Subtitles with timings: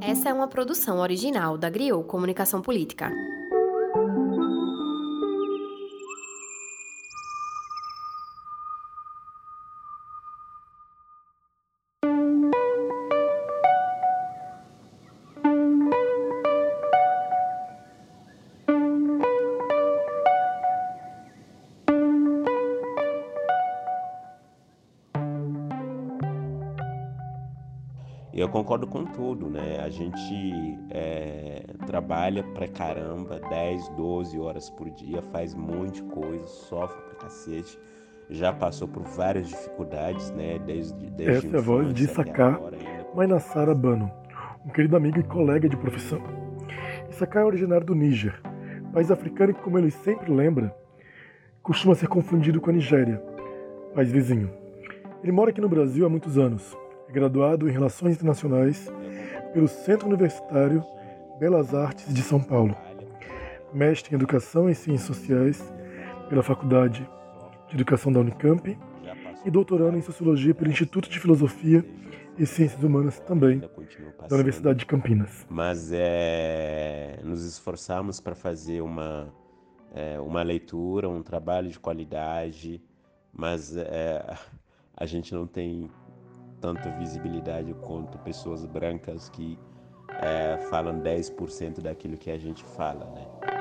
[0.00, 3.10] Essa é uma produção original da Griot Comunicação Política.
[28.46, 29.80] Eu concordo com tudo, né?
[29.84, 36.02] A gente é, trabalha pra caramba, 10, 12 horas por dia, faz um monte de
[36.04, 37.76] coisa, sofre pra cacete,
[38.30, 40.60] já passou por várias dificuldades, né?
[40.64, 42.60] Desde, desde Essa é a voz de Saká
[43.16, 44.08] Mainassara Bano,
[44.64, 46.22] um querido amigo e colega de profissão.
[47.10, 48.40] Saká é originário do Níger,
[48.92, 50.72] país africano que, como ele sempre lembra,
[51.64, 53.20] costuma ser confundido com a Nigéria,
[53.92, 54.48] país vizinho.
[55.20, 58.90] Ele mora aqui no Brasil há muitos anos é graduado em Relações Internacionais
[59.52, 60.84] pelo Centro Universitário
[61.38, 62.74] Belas Artes de São Paulo,
[63.72, 65.72] mestre em Educação e Ciências Sociais
[66.28, 67.08] pela Faculdade
[67.68, 68.76] de Educação da Unicamp
[69.44, 71.84] e doutorando em Sociologia pelo Instituto de Filosofia
[72.38, 73.60] e Ciências Humanas também
[74.28, 75.46] da Universidade de Campinas.
[75.48, 79.32] Mas é, nos esforçamos para fazer uma,
[79.94, 82.82] é, uma leitura, um trabalho de qualidade,
[83.32, 84.34] mas é,
[84.96, 85.88] a gente não tem
[86.66, 89.56] tanta visibilidade quanto pessoas brancas que
[90.20, 93.55] é, falam 10% daquilo que a gente fala, né?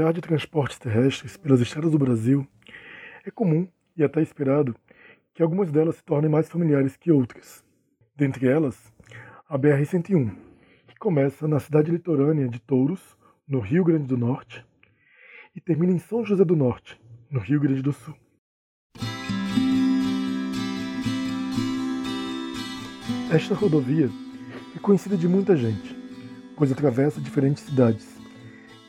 [0.00, 2.46] Viajar de transportes terrestres pelas estradas do Brasil,
[3.26, 4.74] é comum e até esperado
[5.34, 7.62] que algumas delas se tornem mais familiares que outras.
[8.16, 8.90] Dentre elas,
[9.46, 10.34] a BR-101,
[10.88, 13.14] que começa na cidade litorânea de Touros,
[13.46, 14.64] no Rio Grande do Norte,
[15.54, 16.98] e termina em São José do Norte,
[17.30, 18.14] no Rio Grande do Sul.
[23.30, 24.08] Esta rodovia
[24.74, 25.94] é conhecida de muita gente,
[26.56, 28.19] pois atravessa diferentes cidades,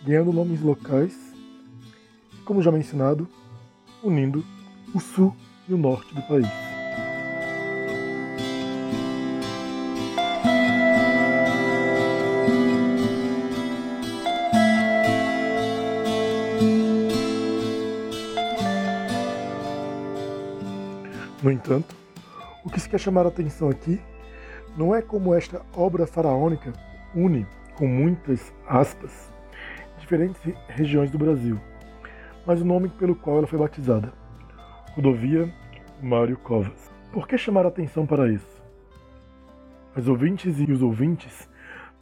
[0.03, 1.15] ganhando nomes locais,
[2.45, 3.27] como já mencionado,
[4.03, 4.43] unindo
[4.93, 5.35] o sul
[5.67, 6.47] e o norte do país.
[21.43, 21.95] No entanto,
[22.63, 23.99] o que se quer chamar a atenção aqui
[24.77, 26.71] não é como esta obra faraônica
[27.15, 29.30] une, com muitas aspas,
[30.11, 31.57] diferentes regiões do Brasil,
[32.45, 34.11] mas o nome pelo qual ela foi batizada,
[34.93, 35.49] Rodovia
[36.03, 36.91] Mário Covas.
[37.13, 38.61] Por que chamar a atenção para isso?
[39.95, 41.49] As ouvintes e os ouvintes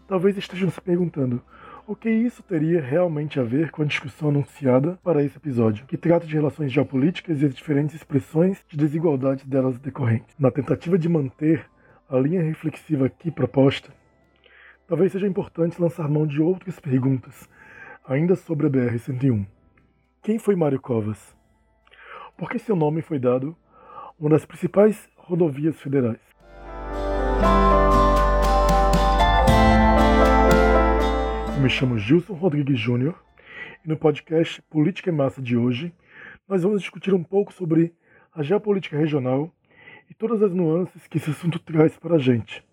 [0.08, 1.40] talvez estejam se perguntando
[1.86, 5.96] o que isso teria realmente a ver com a discussão anunciada para esse episódio, que
[5.96, 10.36] trata de relações geopolíticas e as diferentes expressões de desigualdades delas decorrentes.
[10.40, 11.64] Na tentativa de manter
[12.10, 13.94] a linha reflexiva aqui proposta,
[14.88, 17.48] talvez seja importante lançar mão de outras perguntas
[18.10, 19.46] Ainda sobre a BR-101.
[20.24, 21.38] Quem foi Mário Covas?
[22.36, 23.56] Por que seu nome foi dado
[24.20, 26.18] uma das principais rodovias federais?
[31.56, 33.14] Eu me chamo Gilson Rodrigues Júnior
[33.86, 35.94] e no podcast Política e Massa de hoje
[36.48, 37.94] nós vamos discutir um pouco sobre
[38.34, 39.54] a geopolítica regional
[40.10, 42.66] e todas as nuances que esse assunto traz para a gente.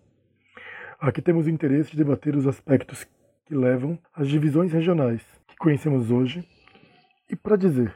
[0.99, 3.05] Aqui temos o interesse de debater os aspectos
[3.47, 6.45] que levam às divisões regionais que conhecemos hoje
[7.29, 7.95] e para dizer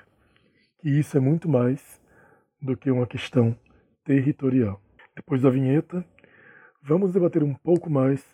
[0.80, 2.02] que isso é muito mais
[2.62, 3.56] do que uma questão
[4.06, 4.82] territorial.
[5.14, 6.06] Depois da vinheta,
[6.82, 8.26] vamos debater um pouco mais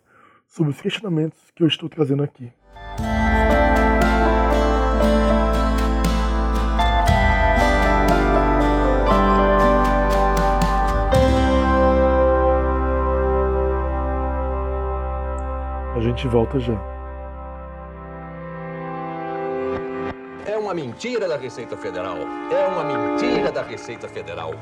[0.48, 2.54] sobre os questionamentos que eu estou trazendo aqui.
[15.96, 16.97] A gente volta já.
[20.56, 22.18] Uma mentira da Receita Federal.
[22.52, 24.54] É uma mentira da Receita Federal.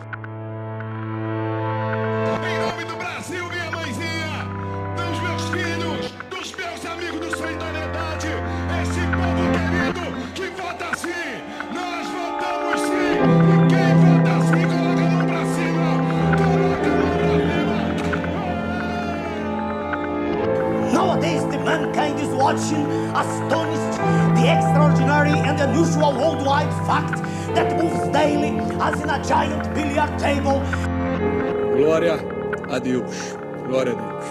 [32.86, 33.36] Deus.
[33.68, 34.26] Glória a Deus.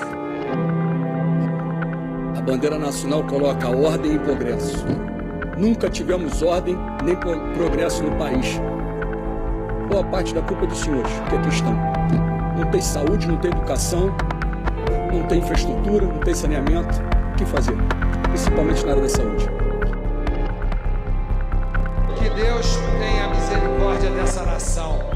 [2.39, 4.87] A bandeira nacional coloca ordem e progresso.
[5.59, 8.61] Nunca tivemos ordem nem progresso no país.
[9.91, 11.75] Boa parte da culpa dos senhores, que aqui estão.
[12.57, 14.15] Não tem saúde, não tem educação,
[15.13, 17.03] não tem infraestrutura, não tem saneamento.
[17.33, 17.77] O que fazer?
[18.29, 19.51] Principalmente na área da saúde.
[22.17, 25.14] Que Deus tenha misericórdia dessa nação.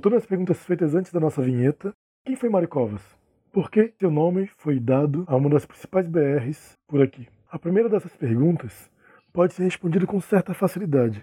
[0.00, 1.92] Voltando às perguntas feitas antes da nossa vinheta,
[2.24, 3.02] quem foi Mário Covas?
[3.52, 7.28] Por que seu nome foi dado a uma das principais BRs por aqui?
[7.50, 8.90] A primeira dessas perguntas
[9.30, 11.22] pode ser respondida com certa facilidade,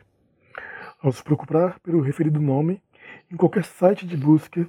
[1.02, 2.80] ao se procurar pelo referido nome
[3.32, 4.68] em qualquer site de busca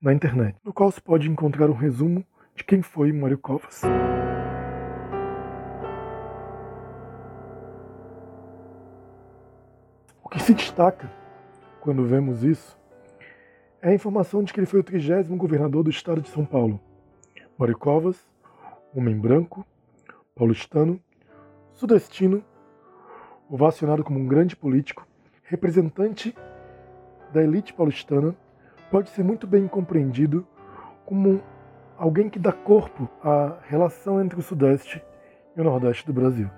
[0.00, 2.24] na internet, no qual se pode encontrar um resumo
[2.54, 3.82] de quem foi Mário Covas.
[10.22, 11.10] O que se destaca
[11.80, 12.79] quando vemos isso
[13.82, 16.80] é a informação de que ele foi o trigésimo governador do estado de São Paulo.
[17.56, 18.16] Mário Covas,
[18.94, 19.66] homem branco,
[20.34, 21.00] paulistano,
[21.72, 22.44] sudestino,
[23.48, 25.06] ovacionado como um grande político,
[25.42, 26.36] representante
[27.32, 28.34] da elite paulistana,
[28.90, 30.46] pode ser muito bem compreendido
[31.06, 31.42] como
[31.96, 35.02] alguém que dá corpo à relação entre o Sudeste
[35.56, 36.50] e o Nordeste do Brasil.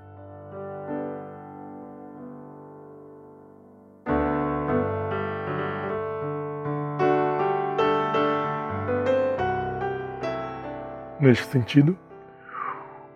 [11.22, 11.96] Neste sentido,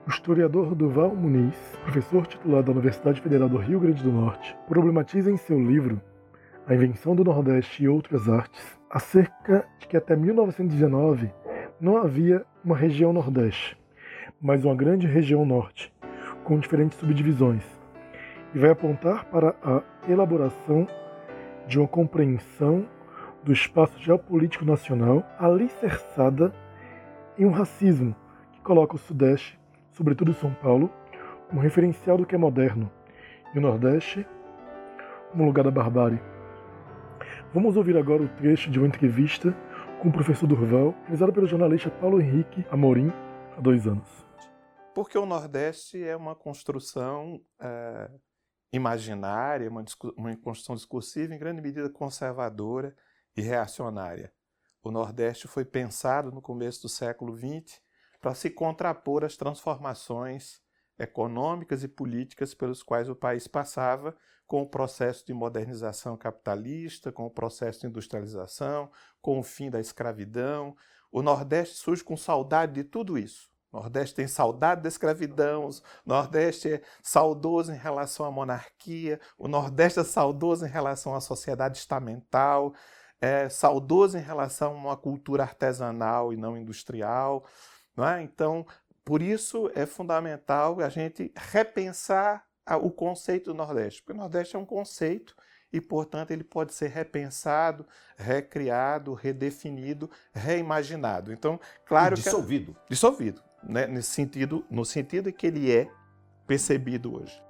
[0.07, 5.29] o historiador Duval Muniz, professor titular da Universidade Federal do Rio Grande do Norte, problematiza
[5.29, 6.01] em seu livro
[6.69, 11.33] A Invenção do Nordeste e Outras Artes acerca de que até 1919
[11.81, 13.77] não havia uma região Nordeste,
[14.41, 15.93] mas uma grande região Norte,
[16.45, 17.65] com diferentes subdivisões,
[18.55, 20.87] e vai apontar para a elaboração
[21.67, 22.87] de uma compreensão
[23.43, 26.53] do espaço geopolítico nacional alicerçada
[27.39, 28.15] e um racismo
[28.53, 29.59] que coloca o Sudeste,
[29.93, 30.91] sobretudo São Paulo,
[31.49, 32.91] como referencial do que é moderno,
[33.55, 34.27] e o Nordeste
[35.31, 36.21] como lugar da barbárie.
[37.53, 39.55] Vamos ouvir agora o trecho de uma entrevista
[40.01, 43.13] com o professor Durval, realizada pelo jornalista Paulo Henrique Amorim
[43.57, 44.27] há dois anos.
[44.95, 48.11] Porque o Nordeste é uma construção é,
[48.73, 49.85] imaginária, uma,
[50.17, 52.95] uma construção discursiva em grande medida conservadora
[53.37, 54.33] e reacionária
[54.87, 57.81] o Nordeste foi pensado no começo do século XX
[58.21, 60.61] para se contrapor às transformações
[60.97, 64.17] econômicas e políticas pelos quais o país passava,
[64.47, 68.89] com o processo de modernização capitalista, com o processo de industrialização,
[69.21, 70.77] com o fim da escravidão.
[71.11, 73.51] O Nordeste surge com saudade de tudo isso.
[73.73, 75.73] O Nordeste tem saudade da escravidão, o
[76.07, 81.77] Nordeste é saudoso em relação à monarquia, o Nordeste é saudoso em relação à sociedade
[81.77, 82.73] estamental,
[83.21, 87.45] é saudoso em relação a uma cultura artesanal e não industrial.
[87.97, 88.23] Não é?
[88.23, 88.67] Então,
[89.05, 92.45] por isso é fundamental a gente repensar
[92.83, 95.37] o conceito do Nordeste, porque o Nordeste é um conceito
[95.73, 101.33] e, portanto, ele pode ser repensado, recriado, redefinido, reimaginado.
[101.33, 102.75] Então, claro e dissolvido.
[102.75, 103.87] que dissolvido, né?
[103.87, 105.89] Nesse sentido, no sentido que ele é
[106.47, 107.46] percebido hoje.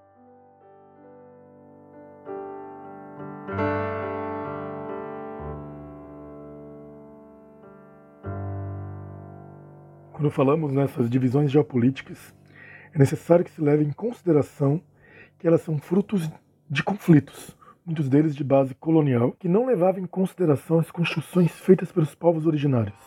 [10.27, 12.35] Quando falamos nessas divisões geopolíticas,
[12.93, 14.83] é necessário que se leve em consideração
[15.39, 16.29] que elas são frutos
[16.69, 17.57] de conflitos,
[17.87, 22.45] muitos deles de base colonial, que não levavam em consideração as construções feitas pelos povos
[22.45, 22.99] originários.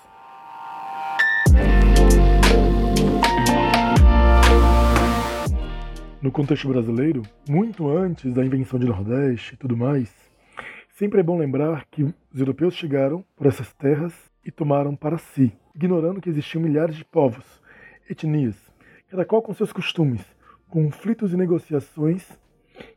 [6.21, 10.09] No contexto brasileiro, muito antes da invenção de Nordeste e tudo mais,
[10.91, 15.53] sempre é bom lembrar que os europeus chegaram por essas terras e tomaram para si
[15.75, 17.45] ignorando que existiam milhares de povos,
[18.09, 18.55] etnias,
[19.07, 20.21] cada qual com seus costumes,
[20.67, 22.27] conflitos e negociações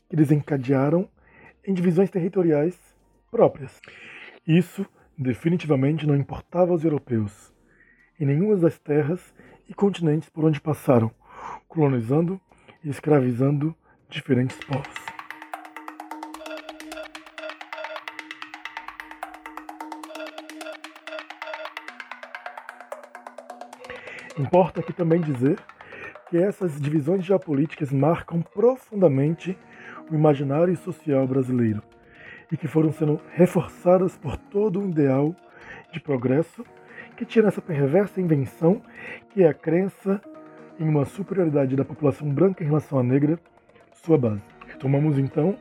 [0.08, 1.08] que desencadearam
[1.64, 2.76] em divisões territoriais
[3.30, 3.80] próprias.
[4.46, 4.84] Isso
[5.16, 7.52] definitivamente não importava aos europeus,
[8.18, 9.32] em nenhuma das terras
[9.68, 11.10] e continentes por onde passaram,
[11.68, 12.40] colonizando
[12.82, 13.76] e escravizando
[14.08, 15.11] diferentes povos.
[24.42, 25.56] Importa aqui também dizer
[26.28, 29.56] que essas divisões geopolíticas marcam profundamente
[30.10, 31.80] o imaginário social brasileiro
[32.50, 35.32] e que foram sendo reforçadas por todo um ideal
[35.92, 36.66] de progresso
[37.16, 38.82] que tira essa perversa invenção
[39.30, 40.20] que é a crença
[40.80, 43.38] em uma superioridade da população branca em relação à negra,
[43.92, 44.42] sua base.
[44.66, 45.56] Retomamos então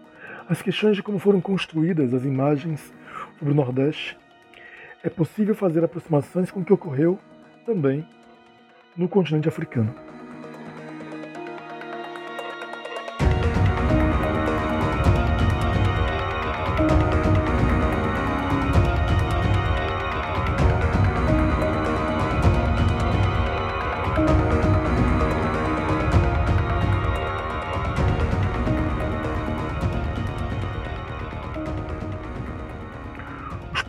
[0.49, 2.91] as questões de como foram construídas as imagens
[3.37, 4.17] sobre o Nordeste.
[5.03, 7.19] É possível fazer aproximações com o que ocorreu
[7.63, 8.03] também
[8.95, 9.93] no continente africano.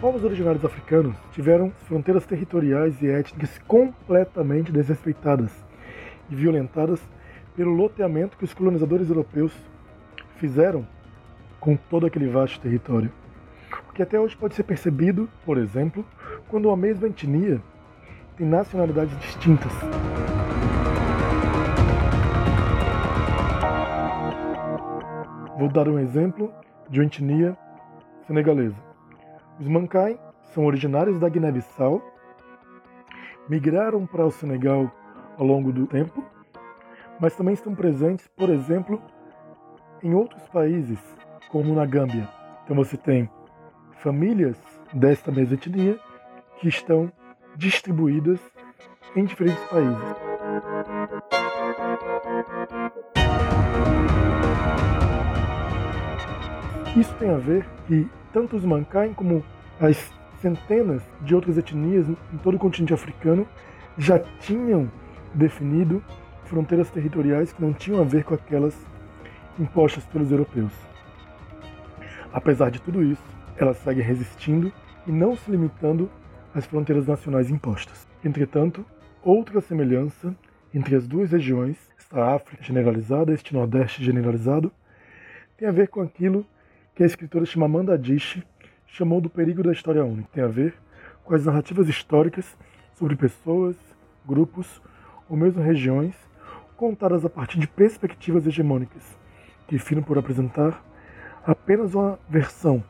[0.02, 5.52] Povos originários africanos tiveram fronteiras territoriais e étnicas completamente desrespeitadas
[6.28, 7.00] e violentadas
[7.54, 9.52] pelo loteamento que os colonizadores europeus
[10.38, 10.84] fizeram
[11.60, 13.12] com todo aquele vasto território.
[13.88, 16.04] O que até hoje pode ser percebido, por exemplo,
[16.48, 17.62] quando uma mesma etnia
[18.36, 19.72] tem nacionalidades distintas.
[25.56, 26.52] Vou dar um exemplo
[26.90, 27.56] de uma etnia
[28.26, 28.91] senegalesa.
[29.62, 30.18] Os Mancai
[30.52, 32.02] são originários da Guiné-Bissau,
[33.48, 34.90] migraram para o Senegal
[35.38, 36.24] ao longo do tempo,
[37.20, 39.00] mas também estão presentes, por exemplo,
[40.02, 40.98] em outros países,
[41.48, 42.28] como na Gâmbia.
[42.64, 43.30] Então você tem
[43.98, 44.58] famílias
[44.92, 45.96] desta mesma etnia
[46.58, 47.12] que estão
[47.54, 48.40] distribuídas
[49.14, 50.16] em diferentes países.
[56.96, 59.44] Isso tem a ver que tanto os Mancaim como
[59.80, 63.46] as centenas de outras etnias em todo o continente africano
[63.96, 64.90] já tinham
[65.34, 66.02] definido
[66.44, 68.76] fronteiras territoriais que não tinham a ver com aquelas
[69.58, 70.72] impostas pelos europeus.
[72.32, 73.22] Apesar de tudo isso,
[73.56, 74.72] elas seguem resistindo
[75.06, 76.10] e não se limitando
[76.54, 78.06] às fronteiras nacionais impostas.
[78.24, 78.84] Entretanto,
[79.22, 80.34] outra semelhança
[80.74, 84.72] entre as duas regiões, esta África generalizada, este Nordeste generalizado,
[85.56, 86.46] tem a ver com aquilo
[86.94, 88.44] que a escritora Chimamanda Adichie
[88.86, 90.28] chamou do perigo da história única.
[90.32, 90.74] Tem a ver
[91.24, 92.56] com as narrativas históricas
[92.94, 93.76] sobre pessoas,
[94.26, 94.82] grupos
[95.28, 96.14] ou mesmo regiões
[96.76, 99.02] contadas a partir de perspectivas hegemônicas,
[99.66, 100.84] que finam por apresentar
[101.46, 102.82] apenas uma versão,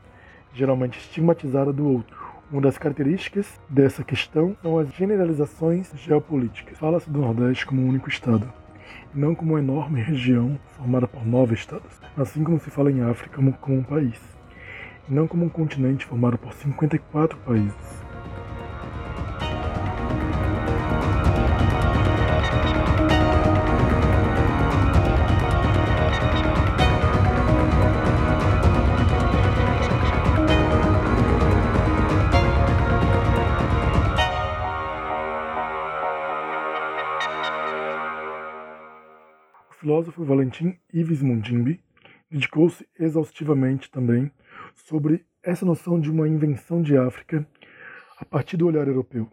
[0.53, 2.17] geralmente estigmatizada do outro.
[2.51, 6.79] Uma das características dessa questão são as generalizações geopolíticas.
[6.79, 8.53] Fala-se do Nordeste como um único estado,
[9.15, 13.37] não como uma enorme região formada por nove estados, assim como se fala em África
[13.37, 14.33] como, um país
[15.09, 18.02] não como um continente formado por 54 países.
[40.13, 41.81] Filósofo Valentim Ives Mundimbi
[42.31, 44.31] dedicou-se exaustivamente também
[44.75, 47.47] sobre essa noção de uma invenção de África
[48.19, 49.29] a partir do olhar europeu.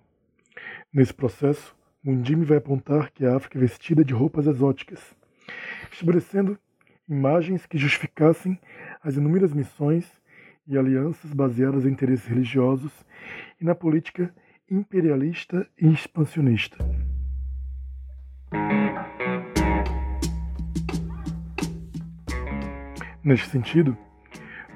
[0.91, 4.99] Nesse processo, Mundime vai apontar que a África é vestida de roupas exóticas,
[5.91, 6.57] estabelecendo
[7.07, 8.59] imagens que justificassem
[9.03, 10.09] as inúmeras missões
[10.65, 12.93] e alianças baseadas em interesses religiosos
[13.59, 14.33] e na política
[14.69, 16.77] imperialista e expansionista.
[23.23, 23.97] Neste sentido,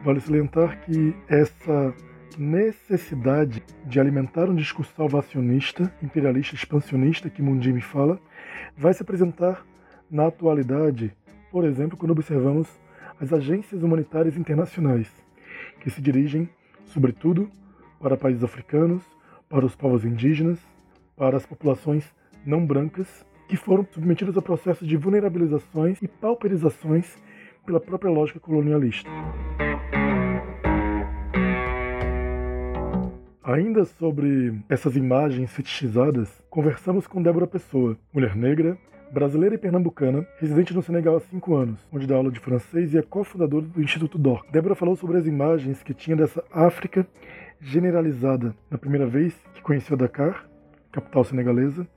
[0.03, 1.95] Vale salientar que essa
[2.38, 8.19] necessidade de alimentar um discurso salvacionista, imperialista, expansionista, que Mundimi fala,
[8.75, 9.65] vai se apresentar
[10.12, 11.15] na atualidade,
[11.50, 12.67] por exemplo, quando observamos
[13.17, 15.07] as agências humanitárias internacionais,
[15.79, 16.50] que se dirigem,
[16.88, 17.50] sobretudo,
[17.97, 19.03] para países africanos,
[19.47, 20.59] para os povos indígenas,
[21.15, 22.03] para as populações
[22.45, 27.15] não brancas, que foram submetidas a processos de vulnerabilizações e pauperizações
[27.65, 29.10] pela própria lógica colonialista.
[33.43, 38.77] Ainda sobre essas imagens fetichizadas, conversamos com Débora Pessoa, mulher negra,
[39.12, 42.98] brasileira e pernambucana, residente no Senegal há cinco anos, onde dá aula de francês e
[42.98, 44.43] é cofundadora do Instituto DOR.
[44.51, 47.05] Débora falou sobre as imagens que tinha dessa África
[47.60, 50.50] generalizada na primeira vez que conheceu Dakar,
[50.91, 51.88] capital senegalesa,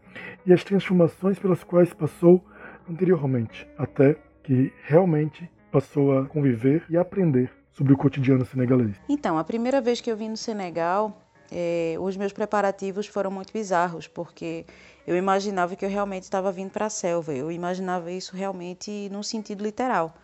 [0.45, 2.45] e as transformações pelas quais passou
[2.91, 8.97] anteriormente, até que realmente passou a conviver e aprender sobre o cotidiano senegalês.
[9.09, 11.21] Então, a primeira vez que eu vim no Senegal,
[11.51, 14.65] é, os meus preparativos foram muito bizarros, porque
[15.07, 17.33] eu imaginava que eu realmente estava vindo para a selva.
[17.35, 20.15] Eu imaginava isso realmente no sentido literal.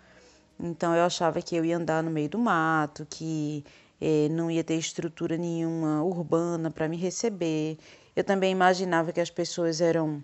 [0.59, 3.65] Então eu achava que eu ia andar no meio do mato, que
[4.01, 7.79] eh, não ia ter estrutura nenhuma urbana para me receber.
[8.15, 10.23] Eu também imaginava que as pessoas eram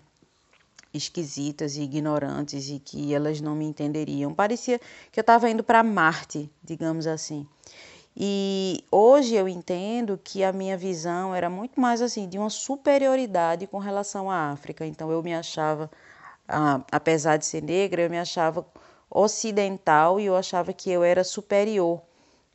[0.92, 4.32] esquisitas e ignorantes e que elas não me entenderiam.
[4.32, 4.80] Parecia
[5.12, 7.46] que eu estava indo para Marte, digamos assim.
[8.16, 13.66] E hoje eu entendo que a minha visão era muito mais assim de uma superioridade
[13.66, 14.84] com relação à África.
[14.84, 15.90] Então eu me achava,
[16.48, 18.66] ah, apesar de ser negra, eu me achava
[19.10, 22.02] ocidental e eu achava que eu era superior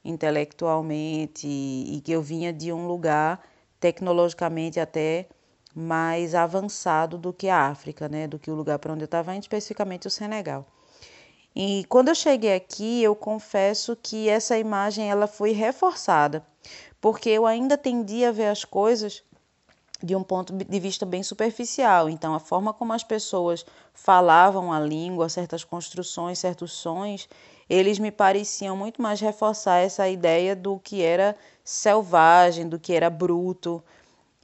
[0.04, 3.42] intelectualmente e, que eu vinha de um lugar
[3.80, 5.28] tecnologicamente até
[5.76, 9.36] mais avançado do que a África, né, do que o lugar para onde eu estava
[9.36, 10.66] especificamente o Senegal.
[11.56, 16.46] E quando eu cheguei aqui, eu confesso que essa imagem ela foi reforçada,
[17.00, 19.24] porque eu ainda tendia a ver as coisas
[20.02, 22.10] de um ponto de vista bem superficial.
[22.10, 27.30] Então, a forma como as pessoas falavam a língua, certas construções, certos sons,
[27.70, 33.10] eles me pareciam muito mais reforçar essa ideia do que era selvagem, do que era
[33.10, 33.82] bruto.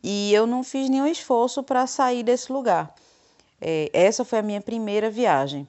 [0.04, 2.94] E eu não fiz nenhum esforço para sair desse lugar.
[3.62, 5.68] É, essa foi a minha primeira viagem.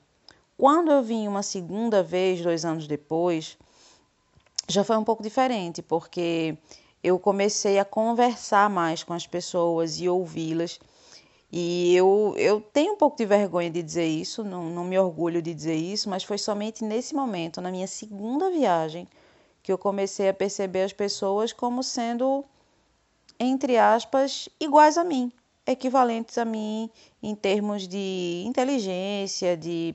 [0.57, 3.57] Quando eu vim uma segunda vez, dois anos depois,
[4.69, 6.57] já foi um pouco diferente, porque
[7.03, 10.79] eu comecei a conversar mais com as pessoas e ouvi-las.
[11.53, 15.43] E eu, eu tenho um pouco de vergonha de dizer isso, não, não me orgulho
[15.43, 19.09] de dizer isso, mas foi somente nesse momento, na minha segunda viagem,
[19.63, 22.45] que eu comecei a perceber as pessoas como sendo,
[23.41, 25.33] entre aspas, iguais a mim,
[25.67, 26.91] equivalentes a mim
[27.23, 29.95] em termos de inteligência, de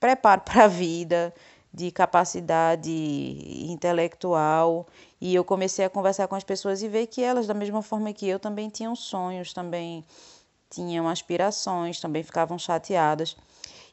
[0.00, 1.34] preparo para a vida,
[1.72, 2.90] de capacidade
[3.70, 4.86] intelectual.
[5.20, 8.10] E eu comecei a conversar com as pessoas e ver que elas, da mesma forma
[8.14, 10.02] que eu, também tinham sonhos, também
[10.70, 13.36] tinham aspirações, também ficavam chateadas.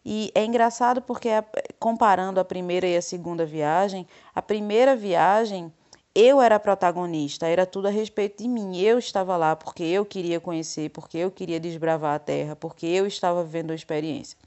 [0.05, 1.29] E é engraçado porque,
[1.77, 5.71] comparando a primeira e a segunda viagem, a primeira viagem
[6.15, 8.77] eu era protagonista, era tudo a respeito de mim.
[8.77, 13.07] Eu estava lá porque eu queria conhecer, porque eu queria desbravar a terra, porque eu
[13.07, 14.37] estava vivendo a experiência.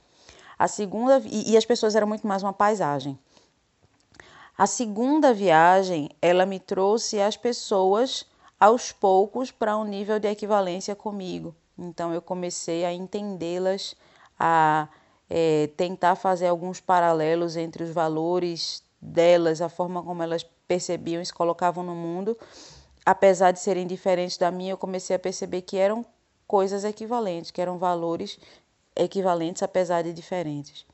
[0.57, 3.17] A segunda e, e as pessoas eram muito mais uma paisagem.
[4.57, 8.25] A segunda viagem, ela me trouxe as pessoas
[8.59, 11.53] aos poucos para um nível de equivalência comigo.
[11.77, 13.95] Então eu comecei a entendê-las,
[14.39, 14.87] a
[15.29, 21.25] é, tentar fazer alguns paralelos entre os valores delas, a forma como elas percebiam e
[21.25, 22.37] se colocavam no mundo.
[23.05, 26.05] Apesar de serem diferentes da minha, eu comecei a perceber que eram
[26.45, 28.39] coisas equivalentes, que eram valores
[28.95, 30.85] equivalentes apesar de diferentes.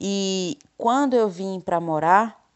[0.00, 2.46] E quando eu vim para morar,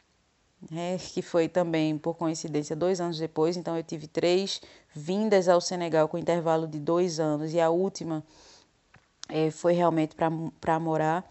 [0.70, 4.60] né, que foi também por coincidência dois anos depois, então eu tive três
[4.94, 8.22] vindas ao Senegal com intervalo de dois anos e a última
[9.28, 11.30] é, foi realmente para morar.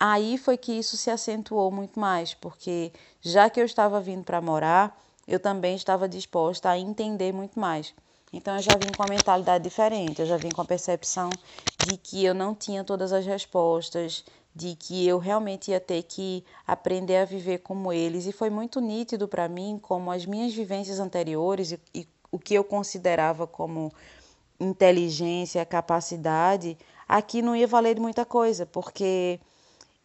[0.00, 4.40] Aí foi que isso se acentuou muito mais, porque já que eu estava vindo para
[4.40, 7.94] morar, eu também estava disposta a entender muito mais.
[8.32, 11.38] Então eu já vim com uma mentalidade diferente, eu já vim com a percepção
[11.78, 16.44] de que eu não tinha todas as respostas, de que eu realmente ia ter que
[16.66, 18.26] aprender a viver como eles.
[18.26, 22.54] E foi muito nítido para mim como as minhas vivências anteriores e, e o que
[22.54, 23.92] eu considerava como
[24.60, 26.76] inteligência, capacidade,
[27.08, 29.40] aqui não ia valer de muita coisa, porque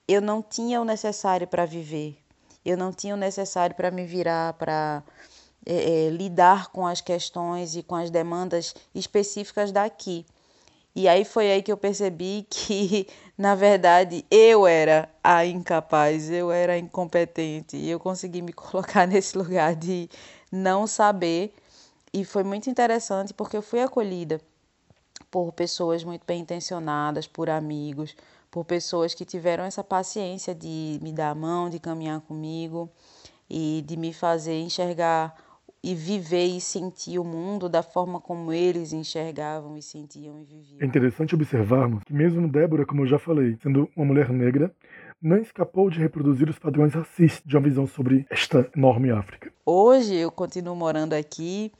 [0.07, 2.17] eu não tinha o necessário para viver.
[2.65, 5.03] Eu não tinha o necessário para me virar, para
[5.65, 10.25] é, é, lidar com as questões e com as demandas específicas daqui.
[10.95, 16.51] E aí foi aí que eu percebi que, na verdade, eu era a incapaz, eu
[16.51, 17.77] era incompetente.
[17.77, 20.09] E eu consegui me colocar nesse lugar de
[20.51, 21.53] não saber.
[22.13, 24.39] E foi muito interessante porque eu fui acolhida
[25.31, 28.15] por pessoas muito bem intencionadas, por amigos,
[28.53, 32.87] por pessoas que tiveram essa paciência de me dar a mão, de caminhar comigo
[33.49, 35.33] e de me fazer enxergar
[35.83, 40.77] e viver e sentir o mundo da forma como eles enxergavam e sentiam e viviam.
[40.79, 44.71] É interessante observarmos que mesmo Débora, como eu já falei, sendo uma mulher negra,
[45.19, 49.51] não escapou de reproduzir os padrões racistas de uma visão sobre esta enorme África.
[49.65, 51.71] Hoje eu continuo morando aqui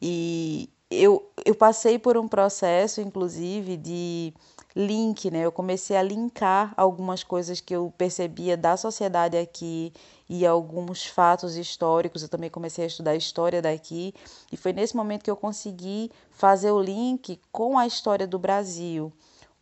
[0.00, 4.32] e eu, eu passei por um processo, inclusive, de
[4.76, 5.40] link, né?
[5.44, 9.92] Eu comecei a linkar algumas coisas que eu percebia da sociedade aqui
[10.28, 12.22] e alguns fatos históricos.
[12.22, 14.12] Eu também comecei a estudar a história daqui
[14.50, 19.12] e foi nesse momento que eu consegui fazer o link com a história do Brasil,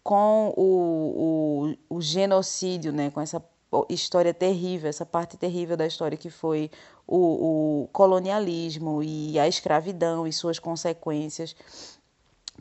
[0.03, 3.11] com o, o, o genocídio, né?
[3.11, 3.43] Com essa
[3.89, 6.71] história terrível, essa parte terrível da história que foi
[7.07, 11.57] o, o colonialismo e a escravidão e suas consequências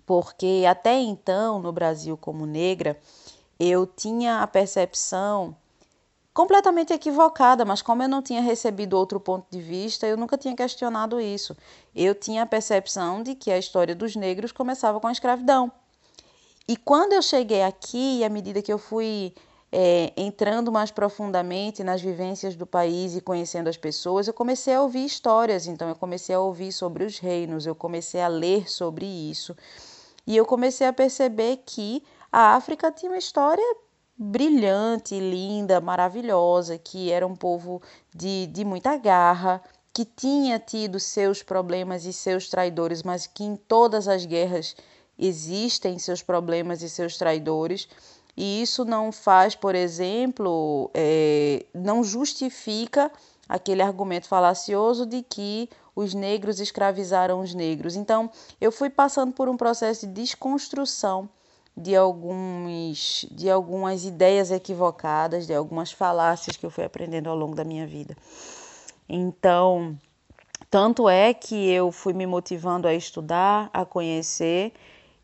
[0.05, 2.99] porque até então, no Brasil como negra,
[3.59, 5.55] eu tinha a percepção
[6.33, 10.55] completamente equivocada, mas como eu não tinha recebido outro ponto de vista, eu nunca tinha
[10.55, 11.55] questionado isso.
[11.95, 15.71] Eu tinha a percepção de que a história dos negros começava com a escravidão.
[16.67, 19.33] E quando eu cheguei aqui, à medida que eu fui
[19.71, 24.81] é, entrando mais profundamente nas vivências do país e conhecendo as pessoas, eu comecei a
[24.81, 25.67] ouvir histórias.
[25.67, 29.55] Então, eu comecei a ouvir sobre os reinos, eu comecei a ler sobre isso.
[30.25, 33.63] E eu comecei a perceber que a África tinha uma história
[34.17, 37.81] brilhante, linda, maravilhosa, que era um povo
[38.15, 39.61] de, de muita garra,
[39.93, 44.75] que tinha tido seus problemas e seus traidores, mas que em todas as guerras
[45.17, 47.87] existem seus problemas e seus traidores.
[48.37, 53.11] E isso não faz, por exemplo, é, não justifica
[53.51, 57.97] aquele argumento falacioso de que os negros escravizaram os negros.
[57.97, 61.27] Então, eu fui passando por um processo de desconstrução
[61.75, 67.53] de alguns de algumas ideias equivocadas, de algumas falácias que eu fui aprendendo ao longo
[67.53, 68.15] da minha vida.
[69.07, 69.97] Então,
[70.69, 74.71] tanto é que eu fui me motivando a estudar, a conhecer,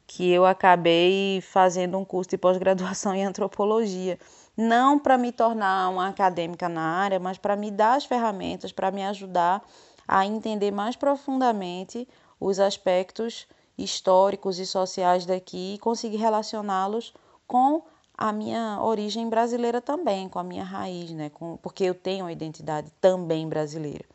[0.05, 4.19] que eu acabei fazendo um curso de pós-graduação em antropologia,
[4.57, 8.89] não para me tornar uma acadêmica na área, mas para me dar as ferramentas para
[8.89, 9.63] me ajudar
[10.07, 12.07] a entender mais profundamente
[12.39, 17.13] os aspectos históricos e sociais daqui e conseguir relacioná-los
[17.45, 17.83] com
[18.17, 21.29] a minha origem brasileira também, com a minha raiz, né?
[21.29, 24.05] Com, porque eu tenho uma identidade também brasileira.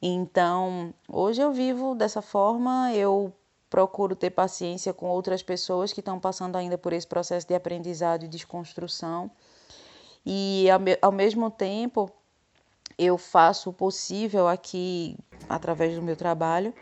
[0.00, 3.30] Então, hoje eu vivo dessa forma, eu
[3.68, 8.24] procuro ter paciência com outras pessoas que estão passando ainda por esse processo de aprendizado
[8.24, 9.30] e desconstrução.
[10.24, 12.10] E ao, ao mesmo tempo,
[12.98, 15.16] eu faço o possível aqui,
[15.48, 16.74] através do meu trabalho,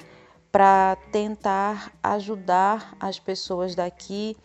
[0.51, 4.37] para tentar ajudar as pessoas daqui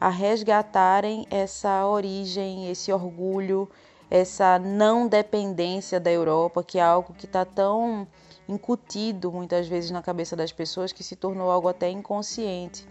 [0.00, 3.68] a resgatarem essa origem, esse orgulho,
[4.10, 8.06] essa não dependência da Europa, que é algo que está tão
[8.48, 12.86] incutido muitas vezes na cabeça das pessoas que se tornou algo até inconsciente.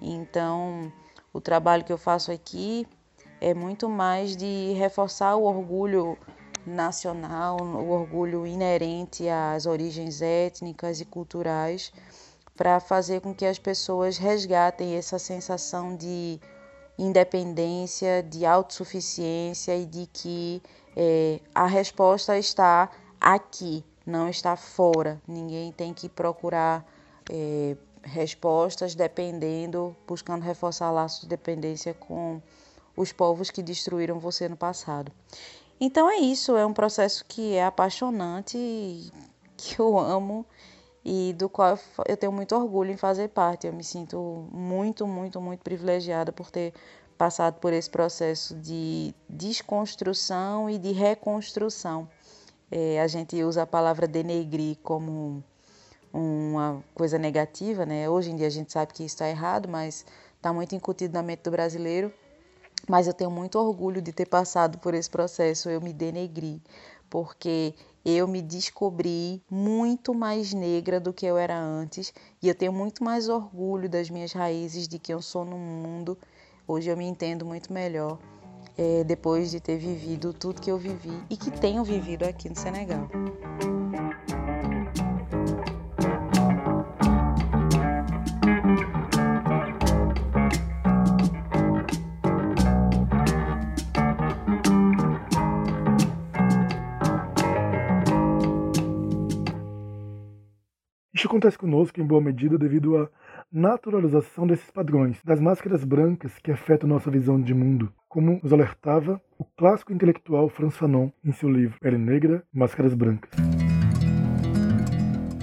[0.00, 0.92] Então,
[1.32, 2.86] o trabalho que eu faço aqui
[3.42, 6.16] é muito mais de reforçar o orgulho
[6.64, 11.92] nacional, o orgulho inerente às origens étnicas e culturais,
[12.56, 16.38] para fazer com que as pessoas resgatem essa sensação de
[16.96, 20.62] independência, de autossuficiência e de que
[20.96, 25.20] é, a resposta está aqui, não está fora.
[25.26, 26.86] Ninguém tem que procurar
[27.28, 32.40] é, respostas dependendo, buscando reforçar laços de dependência com
[32.96, 35.12] os povos que destruíram você no passado.
[35.80, 38.56] Então é isso, é um processo que é apaixonante,
[39.56, 40.46] que eu amo
[41.04, 43.66] e do qual eu tenho muito orgulho em fazer parte.
[43.66, 46.72] Eu me sinto muito, muito, muito privilegiada por ter
[47.18, 52.08] passado por esse processo de desconstrução e de reconstrução.
[52.70, 55.42] É, a gente usa a palavra denegrir como
[56.12, 58.08] uma coisa negativa, né?
[58.08, 60.04] Hoje em dia a gente sabe que isso está errado, mas
[60.36, 62.12] está muito incutido na mente do brasileiro.
[62.88, 65.70] Mas eu tenho muito orgulho de ter passado por esse processo.
[65.70, 66.60] Eu me denegri,
[67.08, 72.72] porque eu me descobri muito mais negra do que eu era antes e eu tenho
[72.72, 76.18] muito mais orgulho das minhas raízes, de quem eu sou no mundo.
[76.66, 78.18] Hoje eu me entendo muito melhor
[78.76, 82.56] é, depois de ter vivido tudo que eu vivi e que tenho vivido aqui no
[82.56, 83.08] Senegal.
[101.26, 103.08] Acontece conosco em boa medida devido à
[103.52, 109.20] naturalização desses padrões, das máscaras brancas que afetam nossa visão de mundo, como nos alertava
[109.38, 113.30] o clássico intelectual Franz Fanon em seu livro Pele Negra, Máscaras Brancas.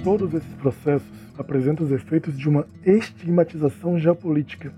[0.02, 4.72] Todos esses processos apresentam os efeitos de uma estigmatização geopolítica,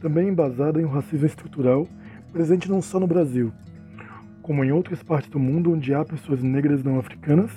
[0.00, 1.86] também embasada em um racismo estrutural
[2.32, 3.52] presente não só no Brasil,
[4.42, 7.50] como em outras partes do mundo onde há pessoas negras não africanas,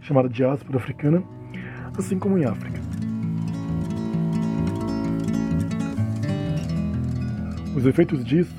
[0.00, 1.22] chamada diáspora africana,
[1.98, 2.78] assim como em África.
[7.76, 8.54] Os efeitos disso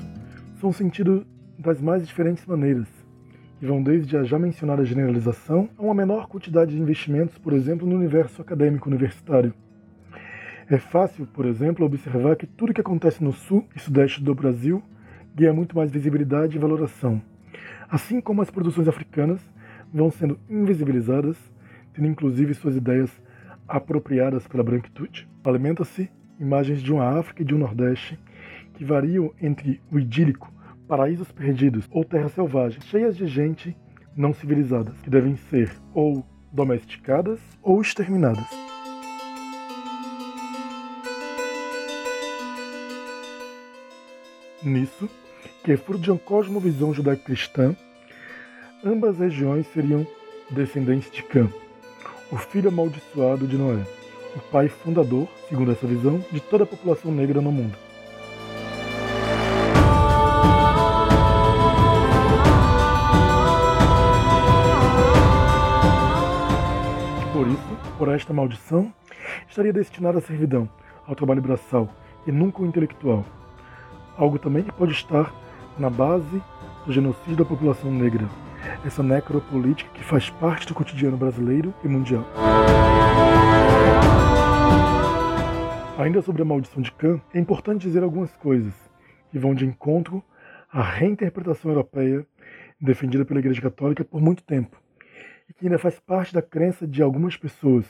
[0.60, 1.24] são sentidos
[1.58, 2.88] das mais diferentes maneiras,
[3.60, 7.86] e vão desde a já mencionada generalização a uma menor quantidade de investimentos, por exemplo,
[7.86, 9.52] no universo acadêmico universitário.
[10.68, 14.82] É fácil, por exemplo, observar que tudo que acontece no sul e sudeste do Brasil
[15.34, 17.20] ganha muito mais visibilidade e valoração,
[17.90, 19.40] assim como as produções africanas
[19.92, 21.36] vão sendo invisibilizadas,
[21.92, 23.10] tendo inclusive suas ideias
[23.70, 28.18] apropriadas pela branquitude, alimenta-se imagens de uma África e de um Nordeste
[28.74, 30.52] que variam entre o idílico,
[30.88, 33.76] paraísos perdidos ou terras selvagens, cheias de gente
[34.16, 38.44] não civilizadas, que devem ser ou domesticadas ou exterminadas.
[44.62, 45.08] Nisso,
[45.64, 47.74] que é fruto de uma cosmovisão judaico-cristã,
[48.84, 50.06] ambas regiões seriam
[50.50, 51.48] descendentes de Cã,
[52.32, 53.84] o filho amaldiçoado de Noé,
[54.36, 57.76] o pai fundador, segundo essa visão, de toda a população negra no mundo.
[67.32, 68.92] Por isso, por esta maldição,
[69.48, 70.68] estaria destinado à servidão,
[71.08, 71.88] ao trabalho braçal
[72.26, 73.24] e nunca o intelectual.
[74.16, 75.34] Algo também que pode estar
[75.76, 76.40] na base
[76.86, 78.28] do genocídio da população negra,
[78.84, 82.24] essa necropolítica que faz parte do cotidiano brasileiro e mundial.
[85.98, 88.72] Ainda sobre a maldição de Khan, é importante dizer algumas coisas
[89.30, 90.22] que vão de encontro
[90.72, 92.26] à reinterpretação europeia
[92.80, 94.80] defendida pela Igreja Católica por muito tempo
[95.48, 97.84] e que ainda faz parte da crença de algumas pessoas,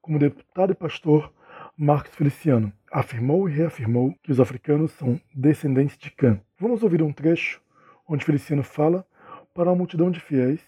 [0.00, 1.32] como o deputado e pastor
[1.76, 6.40] Marcos Feliciano, afirmou e reafirmou que os africanos são descendentes de Cã.
[6.58, 7.60] Vamos ouvir um trecho
[8.06, 9.04] onde Feliciano fala
[9.54, 10.60] para uma multidão de fiéis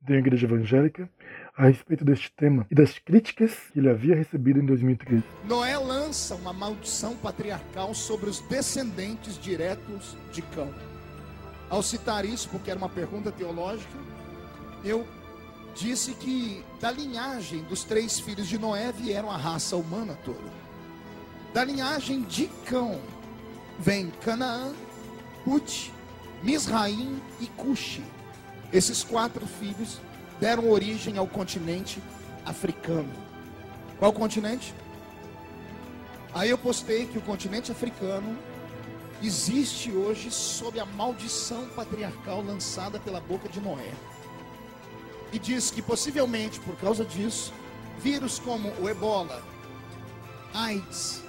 [0.00, 1.08] da igreja evangélica
[1.56, 5.22] a respeito deste tema e das críticas que ele havia recebido em 2013.
[5.44, 10.72] Noé lança uma maldição patriarcal sobre os descendentes diretos de Cão.
[11.70, 13.98] Ao citar isso, porque era uma pergunta teológica,
[14.84, 15.06] eu
[15.74, 20.64] disse que da linhagem dos três filhos de Noé vieram a raça humana toda.
[21.54, 23.00] Da linhagem de Cão
[23.78, 24.72] vem Canaã,
[25.46, 25.92] Ut,
[26.42, 28.02] Misraim e Cuxi.
[28.74, 30.00] Esses quatro filhos
[30.40, 32.02] deram origem ao continente
[32.44, 33.12] africano.
[34.00, 34.74] Qual continente?
[36.34, 38.36] Aí eu postei que o continente africano
[39.22, 43.92] existe hoje sob a maldição patriarcal lançada pela boca de Noé
[45.32, 47.52] e diz que possivelmente por causa disso,
[48.00, 49.40] vírus como o ebola,
[50.52, 51.22] AIDS,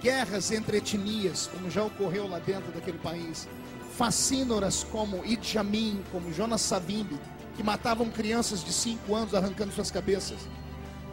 [0.00, 3.48] guerras entre etnias, como já ocorreu lá dentro daquele país,
[3.96, 7.18] facínoras como Idi Amin, como Jonas Savimbi,
[7.56, 10.38] que matavam crianças de 5 anos arrancando suas cabeças,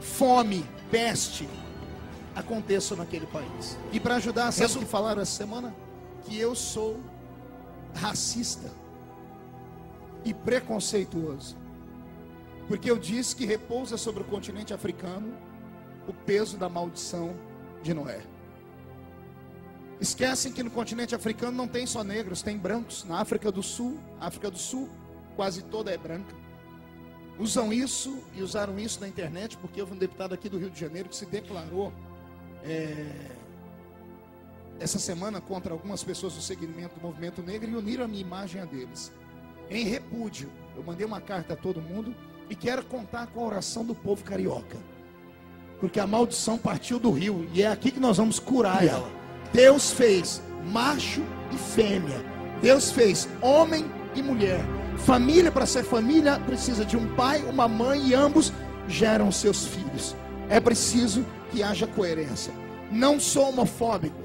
[0.01, 1.47] fome, peste,
[2.35, 3.77] aconteçam naquele país.
[3.93, 5.73] E para ajudar, sabe o que falaram essa semana?
[6.25, 6.99] Que eu sou
[7.93, 8.69] racista
[10.25, 11.55] e preconceituoso.
[12.67, 15.33] Porque eu disse que repousa sobre o continente africano
[16.05, 17.33] o peso da maldição
[17.81, 18.32] de Noé.
[20.03, 23.05] Esquecem que no continente africano não tem só negros, tem brancos.
[23.05, 24.89] Na África do Sul, África do Sul
[25.33, 26.35] quase toda é branca.
[27.39, 30.77] Usam isso e usaram isso na internet porque houve um deputado aqui do Rio de
[30.77, 31.93] Janeiro que se declarou
[32.65, 33.29] é,
[34.77, 38.59] essa semana contra algumas pessoas do segmento do movimento negro e uniram a minha imagem
[38.59, 39.09] a deles.
[39.69, 42.13] Em repúdio, eu mandei uma carta a todo mundo
[42.49, 44.77] e quero contar com a oração do povo carioca.
[45.79, 49.22] Porque a maldição partiu do rio e é aqui que nós vamos curar ela.
[49.53, 52.25] Deus fez macho e fêmea.
[52.59, 53.85] Deus fez homem
[54.15, 54.59] e mulher.
[54.97, 58.51] Família para ser família precisa de um pai, uma mãe e ambos
[58.87, 60.15] geram seus filhos.
[60.49, 62.51] É preciso que haja coerência.
[62.91, 64.23] Não sou homofóbico.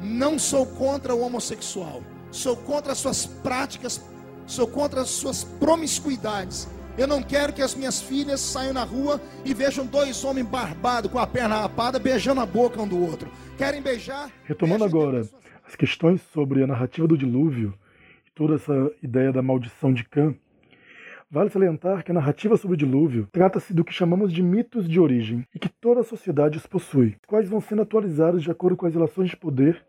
[0.00, 2.02] Não sou contra o homossexual.
[2.30, 4.00] Sou contra as suas práticas,
[4.46, 9.20] sou contra as suas promiscuidades eu não quero que as minhas filhas saiam na rua
[9.44, 13.30] e vejam dois homens barbados com a perna rapada beijando a boca um do outro.
[13.56, 14.30] Querem beijar?
[14.44, 15.22] Retomando agora
[15.66, 17.74] as questões sobre a narrativa do dilúvio
[18.26, 20.34] e toda essa ideia da maldição de Cã,
[21.30, 25.00] vale salientar que a narrativa sobre o dilúvio trata-se do que chamamos de mitos de
[25.00, 28.76] origem e que toda a sociedade os possui, os quais vão sendo atualizados de acordo
[28.76, 29.82] com as relações de poder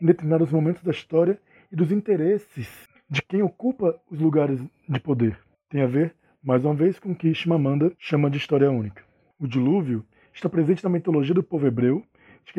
[0.00, 1.38] em determinados momentos da história
[1.70, 2.68] e dos interesses
[3.10, 4.58] de quem ocupa os lugares
[4.88, 8.70] de poder tem a ver, mais uma vez, com o que Shimamanda chama de história
[8.70, 9.02] única.
[9.38, 12.04] O dilúvio está presente na mitologia do povo hebreu,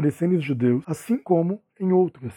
[0.01, 2.33] descendem os judeus, assim como em outras.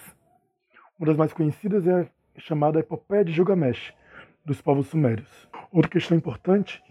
[0.98, 3.92] Uma das mais conhecidas é a chamada Epopeia de Gilgamesh,
[4.44, 5.48] dos povos sumérios.
[5.72, 6.83] Outra questão importante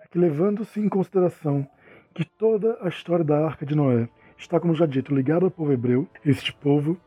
[0.00, 1.68] é que, levando-se em consideração
[2.14, 5.72] que toda a história da Arca de Noé está, como já dito, ligada ao povo
[5.72, 7.00] hebreu, este povo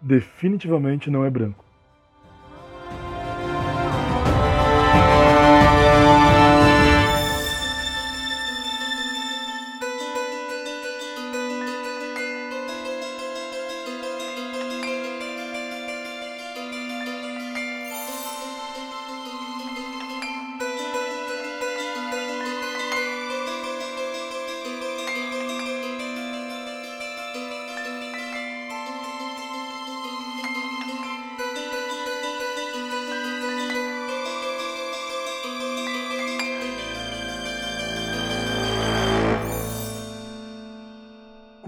[0.00, 1.63] definitivamente não é branco.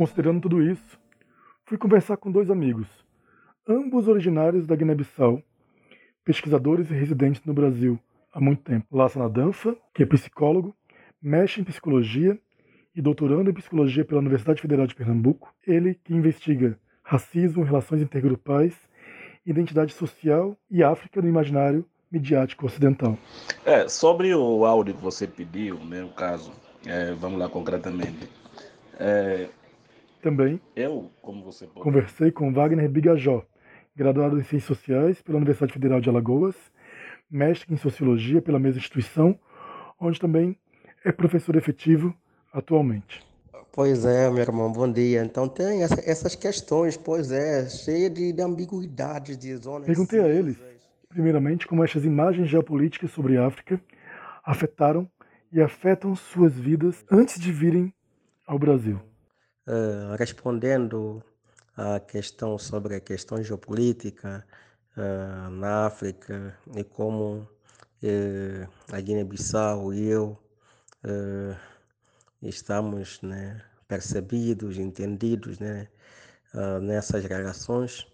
[0.07, 1.01] Considerando tudo isso,
[1.65, 2.87] fui conversar com dois amigos,
[3.69, 5.43] ambos originários da Guiné-Bissau,
[6.25, 7.99] pesquisadores e residentes no Brasil
[8.33, 8.87] há muito tempo.
[8.97, 10.73] Lassana Danfa, que é psicólogo,
[11.21, 12.39] mexe em psicologia
[12.95, 15.53] e doutorando em psicologia pela Universidade Federal de Pernambuco.
[15.67, 18.77] Ele que investiga racismo, relações intergrupais,
[19.45, 23.19] identidade social e África no imaginário midiático ocidental.
[23.65, 26.53] É, sobre o áudio que você pediu, né, o caso,
[26.87, 28.31] é, vamos lá concretamente.
[29.01, 29.49] É,
[30.23, 31.81] Também eu, como você pode...
[31.81, 33.45] conversei com Wagner Bigajó,
[33.95, 36.57] graduado em Ciências Sociais pela Universidade Federal de Alagoas,
[37.31, 39.39] mestre em Sociologia pela mesma instituição,
[40.01, 40.57] onde também
[41.05, 42.15] é professor efetivo
[42.53, 43.25] atualmente.
[43.73, 45.23] Pois é, meu irmão, bom dia.
[45.23, 49.87] Então tem essa, essas questões, pois é, cheia de, de ambiguidades, de zonas.
[49.87, 50.57] Perguntei a eles,
[51.11, 53.79] primeiramente, como estas imagens geopolíticas sobre a África
[54.43, 55.07] afetaram
[55.53, 57.93] e afetam suas vidas antes de virem
[58.47, 58.99] ao Brasil.
[59.67, 61.21] Uh, respondendo
[61.77, 64.47] à questão sobre a questão geopolítica
[64.97, 67.49] uh, na África e como
[68.03, 70.39] uh, a Guiné-Bissau e eu
[72.43, 75.89] estamos né, percebidos, entendidos né,
[76.55, 78.07] uh, nessas relações.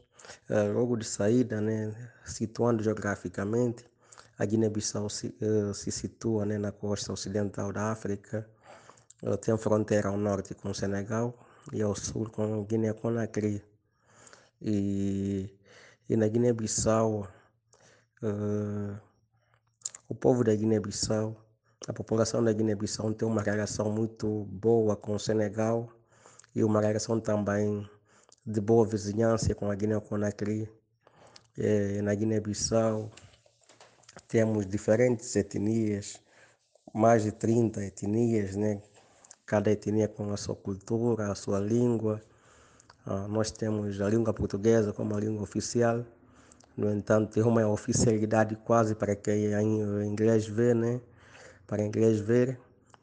[0.74, 1.92] Logo de saída, né,
[2.24, 3.84] situando geograficamente,
[4.38, 5.34] a Guiné-Bissau se,
[5.74, 8.48] se, situa né, na costa ocidental da África,
[9.40, 11.34] tem fronteira ao norte com o Senegal
[11.72, 13.62] e ao sul com Guiné-Conakry.
[14.60, 15.50] E,
[16.08, 17.28] e na Guiné-Bissau,
[20.08, 21.36] o povo da Guiné-Bissau
[21.88, 25.92] a população da Guiné-Bissau tem uma relação muito boa com o Senegal
[26.54, 27.88] e uma relação também
[28.46, 30.70] de boa vizinhança com a Guiné-Conakry.
[32.04, 33.10] Na Guiné-Bissau
[34.28, 36.20] temos diferentes etnias,
[36.94, 38.80] mais de 30 etnias, né?
[39.52, 42.22] Cada etnia com a sua cultura, a sua língua.
[43.04, 46.06] Ah, nós temos a língua portuguesa como a língua oficial,
[46.74, 51.02] no entanto, tem uma oficialidade quase para quem em inglês vê, né?
[51.66, 52.58] para inglês ver,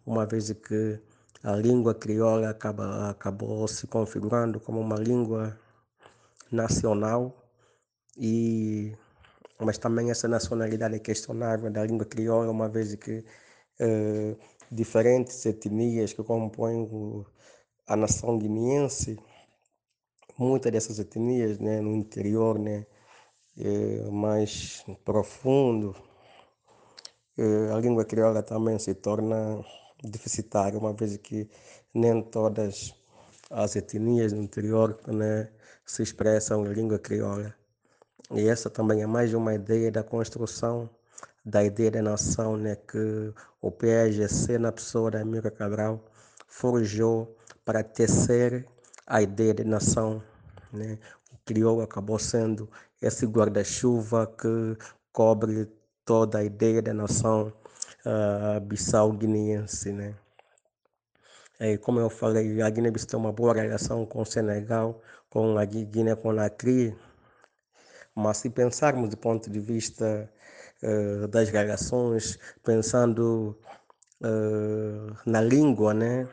[0.05, 0.99] uma vez que
[1.43, 5.55] a língua crioula acaba, acabou se configurando como uma língua
[6.51, 7.21] nacional
[8.17, 8.93] e
[9.59, 13.23] mas também essa nacionalidade é questionável da língua crioula, uma vez que
[13.79, 14.35] eh,
[14.71, 17.25] diferentes etnias que compõem
[17.87, 19.17] a nação guineense,
[20.37, 22.85] muitas dessas etnias né, no interior né,
[23.57, 25.95] eh, mais profundo,
[27.73, 29.63] a língua crioula também se torna
[30.03, 31.49] deficitária, uma vez que
[31.93, 32.93] nem todas
[33.49, 35.49] as etnias no interior né,
[35.85, 37.55] se expressam em língua crioula.
[38.31, 40.89] E essa também é mais uma ideia da construção
[41.45, 46.03] da ideia da nação né, que o PSGC, na pessoa da Amílcar Cabral,
[46.47, 48.67] forjou para tecer
[49.05, 50.23] a ideia de nação.
[50.71, 50.99] Né?
[51.31, 52.69] O crioulo acabou sendo
[53.01, 54.77] esse guarda-chuva que
[55.11, 55.67] cobre
[56.05, 57.53] toda a ideia da nação
[58.05, 60.15] uh, bissau-guineense, né?
[61.59, 65.65] E como eu falei, a Guiné-Bissau tem uma boa relação com o Senegal, com a
[65.65, 66.95] Guiné-Conakry,
[68.15, 70.31] mas se pensarmos do ponto de vista
[70.83, 73.57] uh, das relações, pensando
[74.21, 76.27] uh, na língua, né?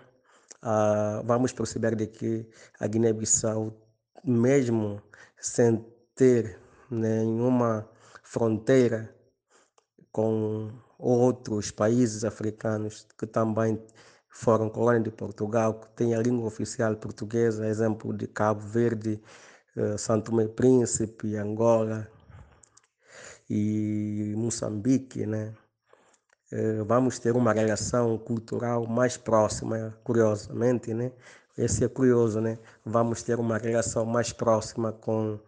[0.63, 2.49] Uh, vamos perceber de que
[2.81, 3.73] a Guiné-Bissau,
[4.25, 5.01] mesmo
[5.39, 6.59] sem ter
[6.91, 7.89] nenhuma
[8.23, 9.15] fronteira
[10.11, 13.81] com outros países africanos que também
[14.29, 19.21] foram colônia de Portugal, que têm a língua oficial portuguesa, exemplo de Cabo Verde,
[19.77, 22.09] eh, Santo Tomé Príncipe, Angola
[23.49, 25.55] e Moçambique, né?
[26.53, 31.13] Eh, vamos ter uma relação cultural mais próxima, curiosamente, né?
[31.59, 32.59] Esse é curioso, né?
[32.85, 35.41] Vamos ter uma relação mais próxima com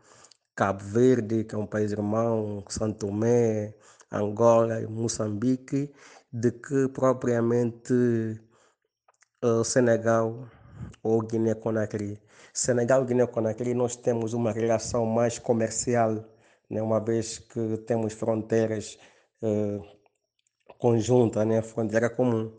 [0.56, 3.74] Cabo Verde, que é um país irmão, Santo Tomé,
[4.10, 5.92] Angola e Moçambique,
[6.32, 8.40] de que propriamente
[9.44, 10.48] uh, Senegal
[11.02, 12.20] ou Guiné-Conakry.
[12.52, 16.24] Senegal e Guiné-Conakry nós temos uma relação mais comercial,
[16.70, 18.98] né, uma vez que temos fronteiras
[19.42, 19.82] uh,
[20.78, 22.52] conjuntas, né, fronteira comum.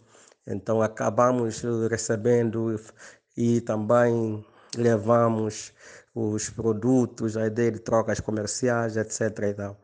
[0.48, 2.76] Então acabamos recebendo
[3.38, 4.44] e também
[4.76, 5.74] levamos
[6.16, 9.22] os produtos, a ideia de trocas comerciais, etc.
[9.50, 9.78] E tal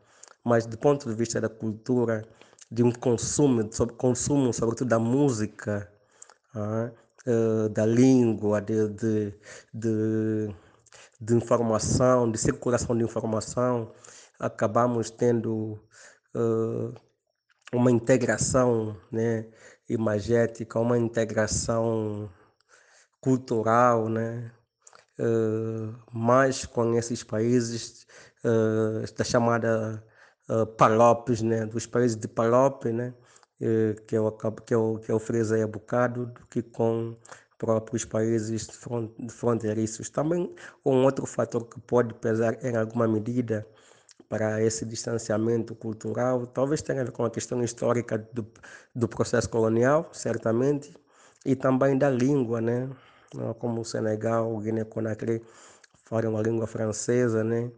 [0.46, 2.24] mas do ponto de vista da cultura,
[2.72, 5.92] de um consumo, sobre consumo sobretudo da música,
[6.54, 6.92] ah,
[7.28, 9.34] uh, da língua, de, de,
[9.74, 10.56] de,
[11.20, 13.92] de, informação, de circulação de informação,
[14.40, 15.80] acabamos tendo
[16.36, 16.94] uh,
[17.74, 19.46] uma integração né,
[19.90, 22.30] imagética, uma integração
[23.20, 24.52] cultural, né?
[25.18, 28.06] Uh, mais com esses países
[28.44, 30.04] uh, da chamada
[30.50, 31.66] uh, PALOPes, né?
[31.66, 33.14] dos países de PALOP, né?
[34.06, 34.32] Que, eu,
[34.66, 37.18] que, eu, que eu frisei há bocado, do que com
[37.58, 38.68] próprios países
[39.30, 40.10] fronteiriços.
[40.10, 40.54] Também
[40.86, 43.66] um outro fator que pode pesar em alguma medida
[44.30, 48.46] para esse distanciamento cultural, talvez tenha a ver com a questão histórica do,
[48.94, 50.96] do processo colonial, certamente,
[51.46, 52.90] e também da língua, né?
[53.60, 55.42] Como o Senegal, o Guiné-Conakry
[56.06, 57.72] falam a língua francesa, né?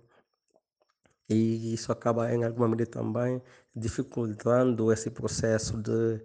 [1.30, 3.42] E isso acaba, em alguma medida, também
[3.76, 6.22] dificultando esse processo de,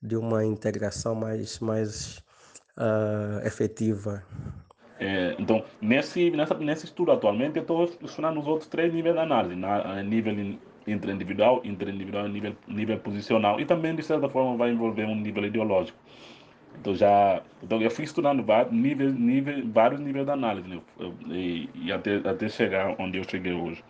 [0.00, 2.18] de uma integração mais, mais
[2.78, 4.24] uh, efetiva.
[4.98, 9.20] É, então, nesse, nessa, nesse estudo atualmente, eu estou estudando os outros três níveis de
[9.20, 15.04] análise, na, nível interindividual, interindividual, nível, nível posicional, e também, de certa forma, vai envolver
[15.04, 15.98] um nível ideológico.
[16.80, 20.80] Então, já, então eu fui estudando vários níveis, níveis, vários níveis de análise, né?
[21.28, 23.82] e, e, até, até chegar onde eu cheguei hoje.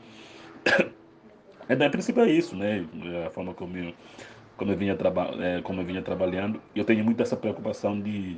[1.67, 2.87] Então, a princípio é isso, né?
[3.27, 3.95] A forma como eu,
[4.55, 6.61] como eu, vinha, traba, é, como eu vinha trabalhando.
[6.77, 8.37] Eu tenho muito essa preocupação de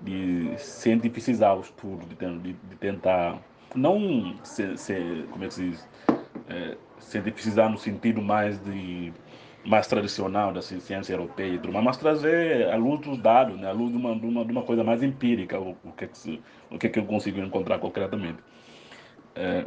[0.00, 3.38] de cientificizar o estudo, de, de, de tentar
[3.74, 5.88] não ser, ser, como é que se diz,
[6.48, 9.12] é, cientificizar no sentido mais de
[9.64, 13.72] mais tradicional da ciência europeia e tudo mas trazer a luz dos dados, né, a
[13.72, 16.16] luz de uma, de uma, de uma coisa mais empírica, o, o, que, é que,
[16.16, 16.40] se,
[16.70, 18.38] o que, é que eu consigo encontrar concretamente.
[19.34, 19.66] É,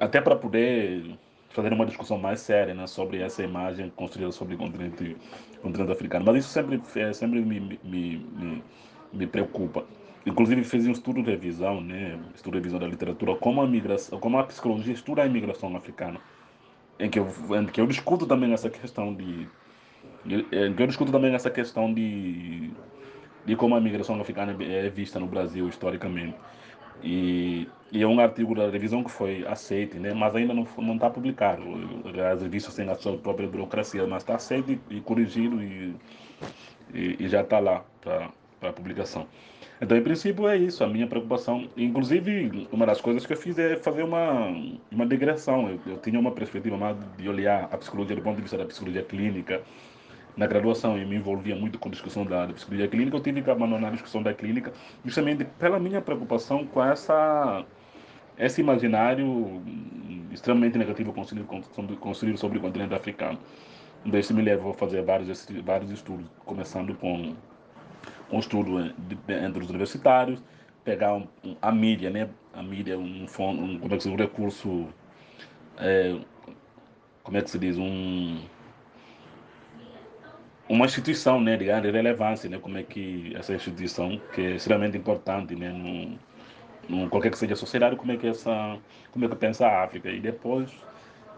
[0.00, 1.18] até para poder
[1.50, 5.16] fazer uma discussão mais séria né, sobre essa imagem construída sobre o continente,
[5.62, 6.24] continente africano.
[6.24, 8.64] Mas isso sempre, é, sempre me, me, me,
[9.14, 9.84] me preocupa.
[10.26, 14.18] Inclusive fiz um estudo de revisão, né, estudo de revisão da literatura, como a migração,
[14.18, 16.18] como a psicologia estuda a imigração africana,
[16.98, 17.28] em que eu,
[17.60, 19.46] em que eu discuto também essa questão de,
[20.26, 22.70] em que eu discuto também essa questão de,
[23.44, 26.36] de como a migração africana é vista no Brasil historicamente.
[27.02, 30.94] E, e é um artigo da revisão que foi aceito, né, mas ainda não não
[30.94, 31.62] está publicado.
[32.32, 35.94] As revistas têm a sua própria burocracia, mas está aceito e, e corrigido e,
[36.94, 38.30] e, e já está lá para
[38.64, 39.26] para a publicação.
[39.80, 41.68] Então, em princípio, é isso, a minha preocupação.
[41.76, 44.48] Inclusive, uma das coisas que eu fiz é fazer uma,
[44.90, 45.68] uma digressão.
[45.68, 48.64] Eu, eu tinha uma perspectiva mais de olhar a psicologia do ponto de vista da
[48.64, 49.60] psicologia clínica.
[50.36, 53.16] Na graduação, eu me envolvia muito com a discussão da, da psicologia clínica.
[53.16, 54.72] Eu tive que abandonar a discussão da clínica
[55.04, 57.64] justamente pela minha preocupação com essa
[58.36, 59.62] esse imaginário
[60.32, 61.46] extremamente negativo construído,
[62.00, 63.38] construído sobre o continente africano.
[64.04, 67.34] Então, isso me levou a fazer vários, vários estudos, começando com
[68.34, 68.78] um estudo
[69.28, 70.42] entre os universitários,
[70.84, 71.26] pegar um,
[71.62, 72.28] a mídia, né?
[72.52, 74.88] A mídia, um, um, como é um recurso,
[75.78, 76.18] é,
[77.22, 78.40] como é que se diz, um,
[80.68, 82.58] uma instituição, né, de grande relevância, né?
[82.58, 85.72] Como é que essa instituição, que é extremamente importante, né?
[85.72, 86.18] No,
[86.88, 88.78] no, qualquer que seja a sociedade, como é que essa,
[89.10, 90.10] como é que pensa a África.
[90.10, 90.70] E depois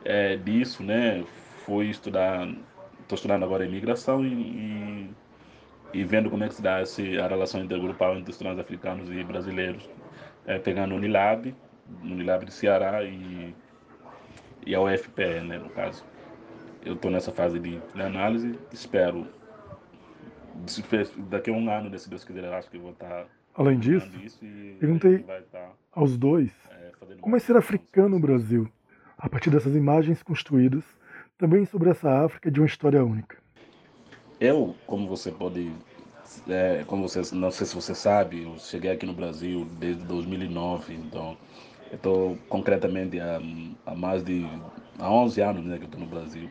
[0.05, 1.25] é, disso, né,
[1.65, 2.49] fui estudar,
[3.01, 5.11] estou estudando agora imigração e, e
[5.93, 9.23] e vendo como é que se dá esse, a relação intergrupal entre os transafricanos e
[9.25, 9.89] brasileiros,
[10.47, 11.55] é, pegando o Unilab,
[12.03, 13.55] o Unilab de Ceará e,
[14.67, 16.05] e a UFPE, né, no caso.
[16.85, 19.27] Eu estou nessa fase de, de, análise, espero,
[21.29, 23.25] daqui a um ano, se Deus quiser, acho que vou estar...
[23.25, 24.11] Tá Além disso,
[24.79, 25.21] perguntei
[25.51, 28.71] tá, aos dois é, como é ser africano no Brasil,
[29.17, 30.85] a partir dessas imagens construídas,
[31.39, 33.39] também sobre essa África de uma história única.
[34.39, 35.73] Eu, como você pode,
[36.47, 40.95] é, como você, não sei se você sabe, eu cheguei aqui no Brasil desde 2009,
[40.95, 41.39] então
[41.91, 43.41] estou concretamente há,
[43.87, 44.47] há, mais de
[44.99, 46.51] há 11 anos né, que estou no Brasil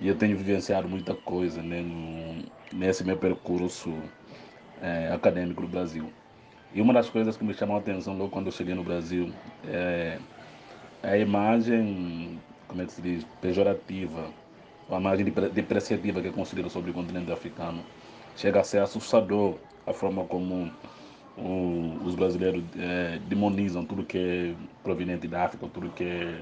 [0.00, 3.92] e eu tenho vivenciado muita coisa né, no, nesse meu percurso
[4.80, 6.12] é, acadêmico no Brasil.
[6.72, 9.32] E uma das coisas que me chamou a atenção logo quando eu cheguei no Brasil
[9.66, 10.18] é
[11.02, 14.30] a imagem, como é que se diz, pejorativa
[14.90, 17.82] a imagem depreciativa que é construída sobre o continente africano.
[18.36, 20.70] Chega a ser assustador a forma como
[21.36, 26.40] o, os brasileiros é, demonizam tudo que é proveniente da África, tudo que é,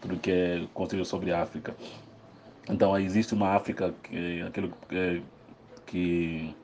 [0.00, 1.74] tudo que é construído sobre a África.
[2.68, 5.22] Então existe uma África que, aquilo que,
[5.86, 6.56] que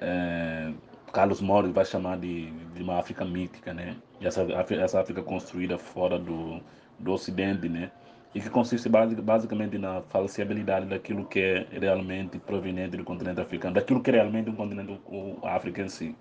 [0.00, 0.72] é,
[1.12, 3.96] Carlos Mores vai chamar de, de uma África mítica, né?
[4.20, 4.42] Essa,
[4.74, 6.60] essa África construída fora do,
[6.98, 7.90] do Ocidente, né?
[8.34, 14.02] E que consiste basicamente na falsibilidade daquilo que é realmente proveniente do continente africano, daquilo
[14.02, 16.16] que é realmente um continente, o África em si.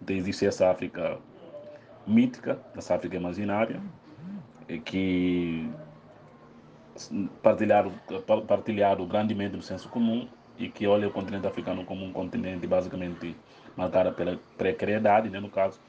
[0.00, 1.18] Então existe essa África
[2.06, 3.80] mítica, essa África imaginária,
[4.84, 5.70] que
[7.42, 7.92] partilhado,
[8.46, 10.26] partilhado grandemente no senso comum,
[10.58, 13.36] e que olha o continente africano como um continente basicamente
[13.76, 15.80] marcado pela precariedade, né, no caso,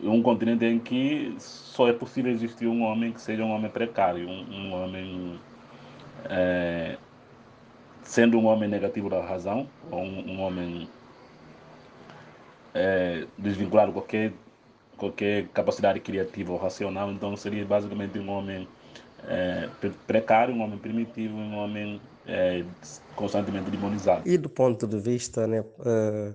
[0.00, 4.28] um continente em que só é possível existir um homem que seja um homem precário,
[4.28, 5.40] um, um homem
[6.28, 6.96] é,
[8.02, 10.88] sendo um homem negativo da razão, ou um, um homem
[12.74, 14.32] é, desvinculado qualquer
[14.96, 18.68] qualquer capacidade criativa ou racional, então seria basicamente um homem
[19.28, 19.68] é,
[20.06, 22.64] precário, um homem primitivo, um homem é,
[23.14, 24.28] constantemente demonizado.
[24.28, 26.34] E do ponto de vista né, uh,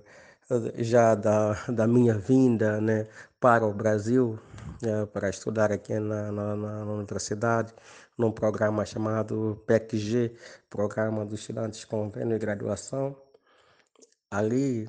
[0.76, 3.06] já da, da minha vinda né,
[3.40, 4.38] para o Brasil,
[4.82, 7.74] uh, para estudar aqui na, na, na universidade,
[8.16, 10.34] num programa chamado PECG,
[10.70, 13.16] Programa dos Estudantes com Convênio e Graduação.
[14.30, 14.88] Ali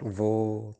[0.00, 0.76] vou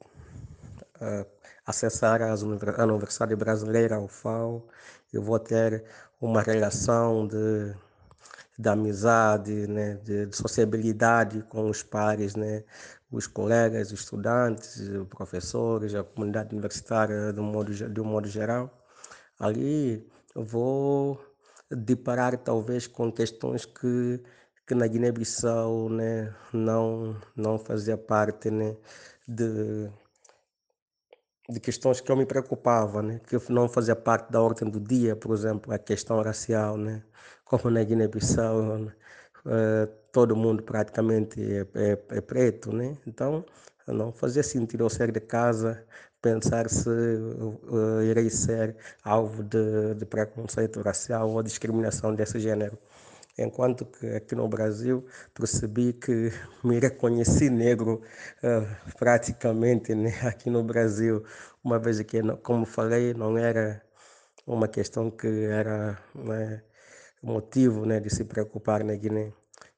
[1.01, 1.27] uh,
[1.67, 4.67] acessar as, a Universidade Brasileira, UFAO,
[5.13, 5.85] eu vou ter
[6.21, 7.75] uma relação de,
[8.59, 12.65] de amizade, né, de, de sociabilidade com os pares, né,
[13.11, 18.29] os colegas, os estudantes, os professores, a comunidade universitária de um modo, de um modo
[18.29, 18.71] geral.
[19.39, 21.21] Ali vou
[21.71, 24.23] deparar talvez com questões que,
[24.67, 28.77] que na Guiné-Bissau né, não, não fazia parte né,
[29.27, 29.91] de,
[31.49, 35.17] de questões que eu me preocupava, né, que não fazia parte da ordem do dia,
[35.17, 37.03] por exemplo, a questão racial, né,
[37.45, 38.91] como na Guiné-Bissau
[39.47, 43.45] uh, todo mundo praticamente é, é, é, preto, né, então
[43.87, 45.85] não fazia sentido eu sair de casa
[46.21, 52.79] pensar se uh, irei ser alvo de, de preconceito racial ou discriminação desse gênero.
[53.39, 56.33] Enquanto que aqui no Brasil percebi que
[56.65, 58.03] me reconheci negro
[58.43, 60.13] uh, praticamente né?
[60.27, 61.25] aqui no Brasil,
[61.63, 63.81] uma vez que, como falei, não era
[64.47, 66.63] uma questão que era né,
[67.23, 69.33] motivo né, de se preocupar na Guiné.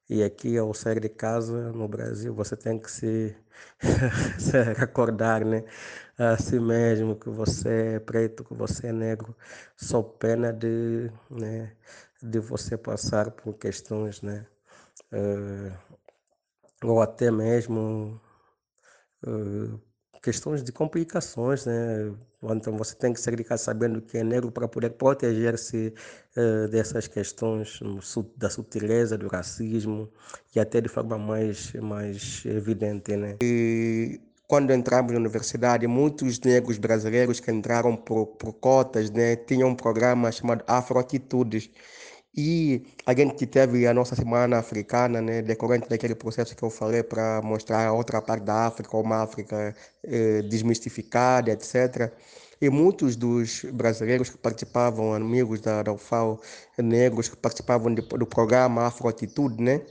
[0.09, 3.37] E aqui, ao sair de casa no Brasil, você tem que se,
[4.39, 5.65] se recordar né,
[6.19, 9.37] a si mesmo que você é preto, que você é negro,
[9.77, 11.77] só pena de, né,
[12.23, 14.47] de você passar por questões, né,
[15.13, 15.73] uh,
[16.85, 18.21] ou até mesmo
[19.27, 19.81] uh,
[20.23, 22.13] questões de complicações, né?
[22.43, 25.95] Então você tem que se dedicar sabendo que é negro para poder proteger-se
[26.37, 27.81] uh, dessas questões
[28.37, 30.11] da sutileza, do racismo
[30.55, 33.37] e até de forma mais, mais evidente, né?
[33.43, 39.69] E quando entramos na universidade, muitos negros brasileiros que entraram por, por cotas, né, tinham
[39.69, 41.71] um programa chamado Afroatitudes,
[42.35, 47.03] e a gente teve a nossa semana africana, né, decorrente daquele processo que eu falei
[47.03, 49.75] para mostrar a outra parte da África, uma África
[50.05, 52.13] eh, desmistificada, etc.
[52.61, 56.41] E muitos dos brasileiros que participavam, amigos da, da UFAO,
[56.79, 59.83] negros que participavam de, do programa Afroatitude, né,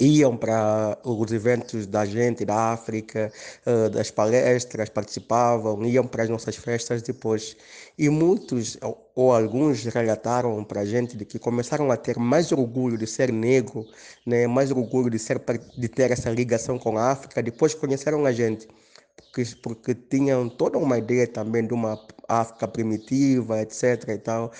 [0.00, 3.32] iam para os eventos da gente da África,
[3.66, 7.56] uh, das palestras, participavam, iam para as nossas festas depois.
[7.98, 8.78] E muitos
[9.14, 13.32] ou alguns relataram para a gente de que começaram a ter mais orgulho de ser
[13.32, 13.86] negro,
[14.26, 15.40] né, mais orgulho de, ser,
[15.78, 18.68] de ter essa ligação com a África, depois conheceram a gente.
[19.16, 24.08] Porque, porque tinham toda uma ideia também de uma África primitiva, etc.
[24.08, 24.52] e tal.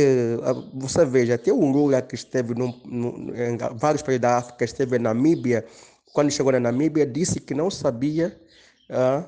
[0.00, 0.36] Eh,
[0.74, 4.96] você veja, até o Lula que esteve num, num, em vários países da África, esteve
[4.96, 5.64] em Namíbia,
[6.12, 8.40] quando chegou na Namíbia, disse que não sabia,
[8.88, 9.24] ah,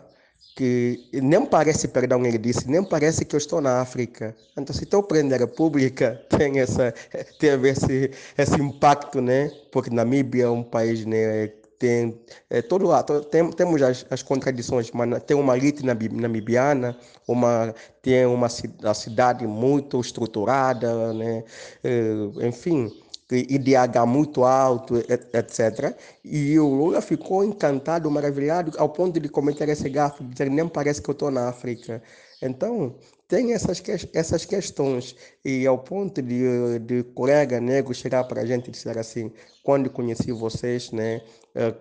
[0.55, 4.37] que nem parece, perdão, ele disse, nem parece que eu estou na África.
[4.57, 6.95] Então, se estou prendendo a República, tem, essa,
[7.41, 9.51] teve esse, esse impacto, né?
[9.73, 11.49] Porque Namíbia é um país né,
[11.81, 12.21] tem
[12.51, 12.89] é, todo
[13.31, 18.49] tem, temos as, as, contradições, mas tem uma elite namibiana, uma tem uma
[18.85, 21.43] a cidade muito estruturada, né?
[21.83, 22.93] É, enfim,
[23.33, 25.97] IDH muito alto, etc.
[26.23, 31.01] E o Lula ficou encantado, maravilhado, ao ponto de cometer esse gafo, dizer nem parece
[31.01, 32.03] que eu estou na África.
[32.43, 32.95] Então,
[33.31, 33.81] tem essas,
[34.13, 35.15] essas questões.
[35.45, 39.89] E ao ponto de, de colega negro chegar para a gente e dizer assim, quando
[39.89, 41.23] conheci vocês, né,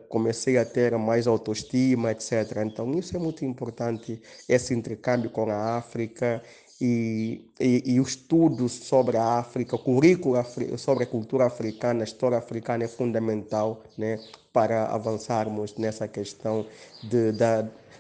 [0.08, 2.62] comecei a ter mais autoestima, etc.
[2.64, 6.42] Então isso é muito importante, esse intercâmbio com a África
[6.80, 10.38] e, e, e, o estudo sobre a África, o currículo
[10.78, 14.18] sobre a cultura africana, a história africana é fundamental né,
[14.54, 16.66] para avançarmos nessa questão
[17.04, 17.34] de,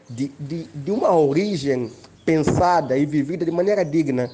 [0.09, 1.91] de, de, de uma origem
[2.29, 4.29] pensada e vivida de maneira digna.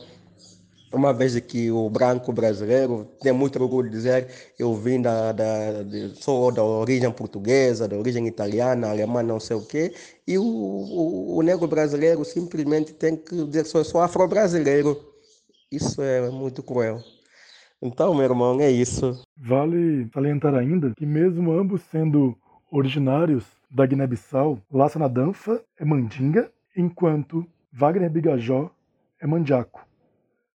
[0.92, 4.28] Uma vez que o branco brasileiro tem muito orgulho de dizer
[4.60, 9.56] eu vim da, da de, sou da origem portuguesa, da origem italiana, alemã, não sei
[9.56, 9.94] o quê,
[10.28, 15.00] e o, o, o negro brasileiro simplesmente tem que dizer sou, sou afro-brasileiro.
[15.72, 17.00] Isso é muito cruel.
[17.82, 19.22] Então, meu irmão, é isso.
[19.38, 22.36] Vale salientar ainda que mesmo ambos sendo
[22.70, 27.46] originários da Guiné-Bissau, Laça Nadanfa é mandinga, enquanto
[27.78, 28.72] Wagner Bigajó
[29.20, 29.86] é mandiaco.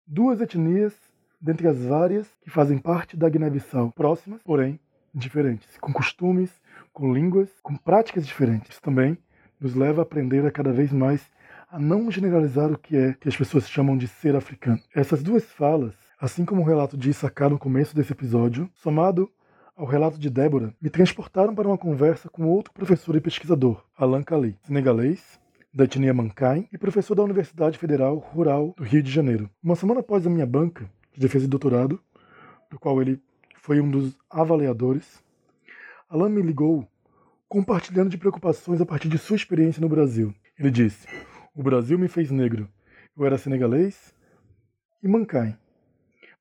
[0.08, 0.94] Duas etnias
[1.42, 4.80] dentre as várias que fazem parte da Guiné-Bissau, próximas, porém
[5.14, 6.50] diferentes, com costumes,
[6.94, 8.72] com línguas, com práticas diferentes.
[8.72, 9.18] Isso também
[9.60, 11.30] nos leva a aprender a cada vez mais
[11.70, 14.80] a não generalizar o que é que as pessoas chamam de ser africano.
[14.96, 19.30] Essas duas falas, assim como o relato de Issachar no começo desse episódio, somado
[19.76, 24.24] ao relato de Débora, me transportaram para uma conversa com outro professor e pesquisador, Alan
[24.24, 25.38] Kali, senegalês,
[25.74, 29.50] da etnia Mankai e professor da Universidade Federal Rural do Rio de Janeiro.
[29.64, 32.02] Uma semana após a minha banca de defesa de doutorado,
[32.70, 33.22] do qual ele
[33.56, 35.24] foi um dos avaliadores,
[36.10, 36.88] Alan me ligou
[37.48, 40.34] compartilhando de preocupações a partir de sua experiência no Brasil.
[40.58, 41.08] Ele disse:
[41.56, 42.68] O Brasil me fez negro.
[43.16, 44.14] Eu era senegalês
[45.04, 45.58] e Mankai.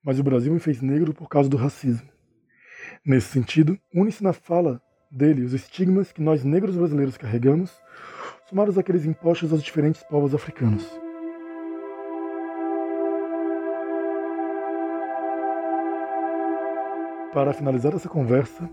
[0.02, 2.08] Mas o Brasil me fez negro por causa do racismo.
[3.04, 7.78] Nesse sentido, une-se na fala dele os estigmas que nós negros brasileiros carregamos,
[8.48, 10.84] somados àqueles impostos aos diferentes povos africanos.
[17.32, 18.68] Para finalizar essa conversa,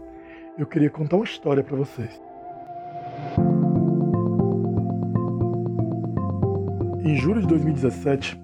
[0.57, 2.21] eu queria contar uma história para vocês.
[7.03, 8.41] Em julho de 2017,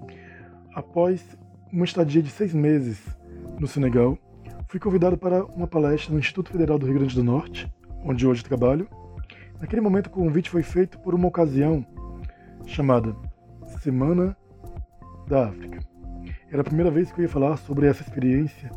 [0.75, 1.25] após
[1.71, 2.99] uma estadia de seis meses
[3.57, 4.17] no Senegal,
[4.67, 7.71] fui convidado para uma palestra no Instituto Federal do Rio Grande do Norte,
[8.03, 8.87] onde hoje trabalho.
[9.61, 11.85] Naquele momento, o convite foi feito por uma ocasião
[12.65, 13.15] chamada
[13.83, 14.35] Semana
[15.27, 15.79] da África.
[16.49, 18.71] Era a primeira vez que eu ia falar sobre essa experiência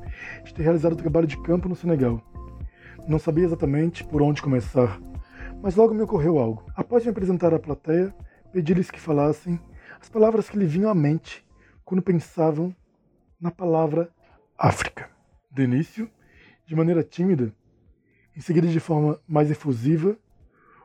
[0.44, 2.20] de ter realizado trabalho de campo no Senegal.
[3.08, 5.00] Não sabia exatamente por onde começar,
[5.62, 6.70] mas logo me ocorreu algo.
[6.76, 8.14] Após me apresentar à plateia,
[8.52, 9.58] pedi-lhes que falassem
[9.98, 11.46] as palavras que lhe vinham à mente
[11.82, 12.76] quando pensavam
[13.40, 14.10] na palavra
[14.58, 15.08] África.
[15.50, 16.10] De início,
[16.66, 17.54] de maneira tímida,
[18.36, 20.18] em seguida de forma mais efusiva,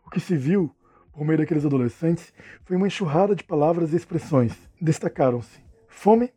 [0.10, 0.76] o que se viu
[1.14, 2.34] por meio daqueles adolescentes
[2.66, 4.58] foi uma enxurrada de palavras e expressões.
[4.82, 6.34] Destacaram-se fome,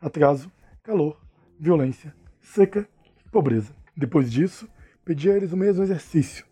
[0.00, 0.50] atraso,
[0.82, 1.20] calor,
[1.60, 2.88] violência, seca
[3.30, 3.76] pobreza.
[3.94, 4.66] Depois disso,
[5.04, 6.46] pedi a eles o mesmo exercício,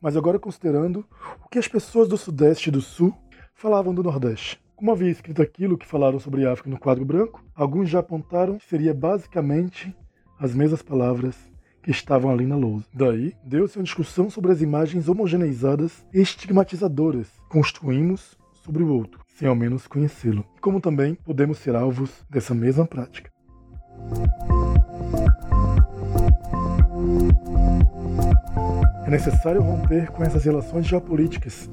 [0.00, 1.04] mas agora considerando
[1.44, 3.12] o que as pessoas do Sudeste e do Sul
[3.52, 4.62] falavam do Nordeste.
[4.76, 8.56] Como havia escrito aquilo que falaram sobre a África no quadro branco, alguns já apontaram
[8.58, 9.92] que seria basicamente
[10.38, 11.34] as mesmas palavras
[11.84, 12.86] que estavam ali na lousa.
[12.94, 19.46] Daí, deu-se uma discussão sobre as imagens homogeneizadas e estigmatizadoras construímos sobre o outro, sem
[19.46, 20.46] ao menos conhecê-lo.
[20.62, 23.30] Como também podemos ser alvos dessa mesma prática.
[29.06, 31.68] É necessário romper com essas relações geopolíticas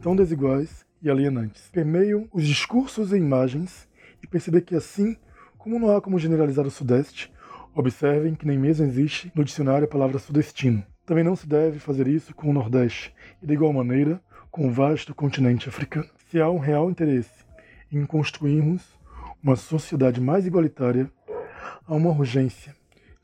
[0.00, 1.68] tão desiguais e alienantes.
[1.72, 3.88] Permeiam os discursos e imagens
[4.22, 5.16] e perceber que assim
[5.58, 7.32] como não há como generalizar o Sudeste,
[7.76, 10.82] observem que nem mesmo existe no dicionário a palavra sudestino.
[11.04, 14.20] Também não se deve fazer isso com o Nordeste e, de igual maneira,
[14.50, 16.08] com o vasto continente africano.
[16.30, 17.44] Se há um real interesse
[17.92, 18.82] em construirmos
[19.42, 21.10] uma sociedade mais igualitária,
[21.86, 22.74] há uma urgência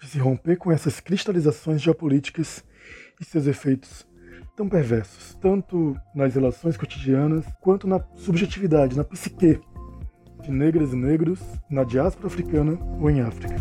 [0.01, 2.63] de se romper com essas cristalizações geopolíticas
[3.21, 4.07] e seus efeitos
[4.55, 9.59] tão perversos, tanto nas relações cotidianas quanto na subjetividade, na psique
[10.43, 11.41] de negras e negros
[11.71, 13.57] na diáspora africana ou em África.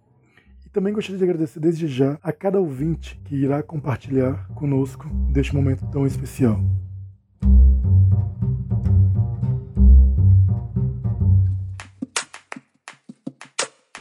[0.65, 5.55] E também gostaria de agradecer desde já a cada ouvinte que irá compartilhar conosco deste
[5.55, 6.59] momento tão especial.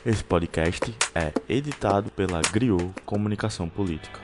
[0.07, 4.21] Esse podcast é editado pela Griot Comunicação Política.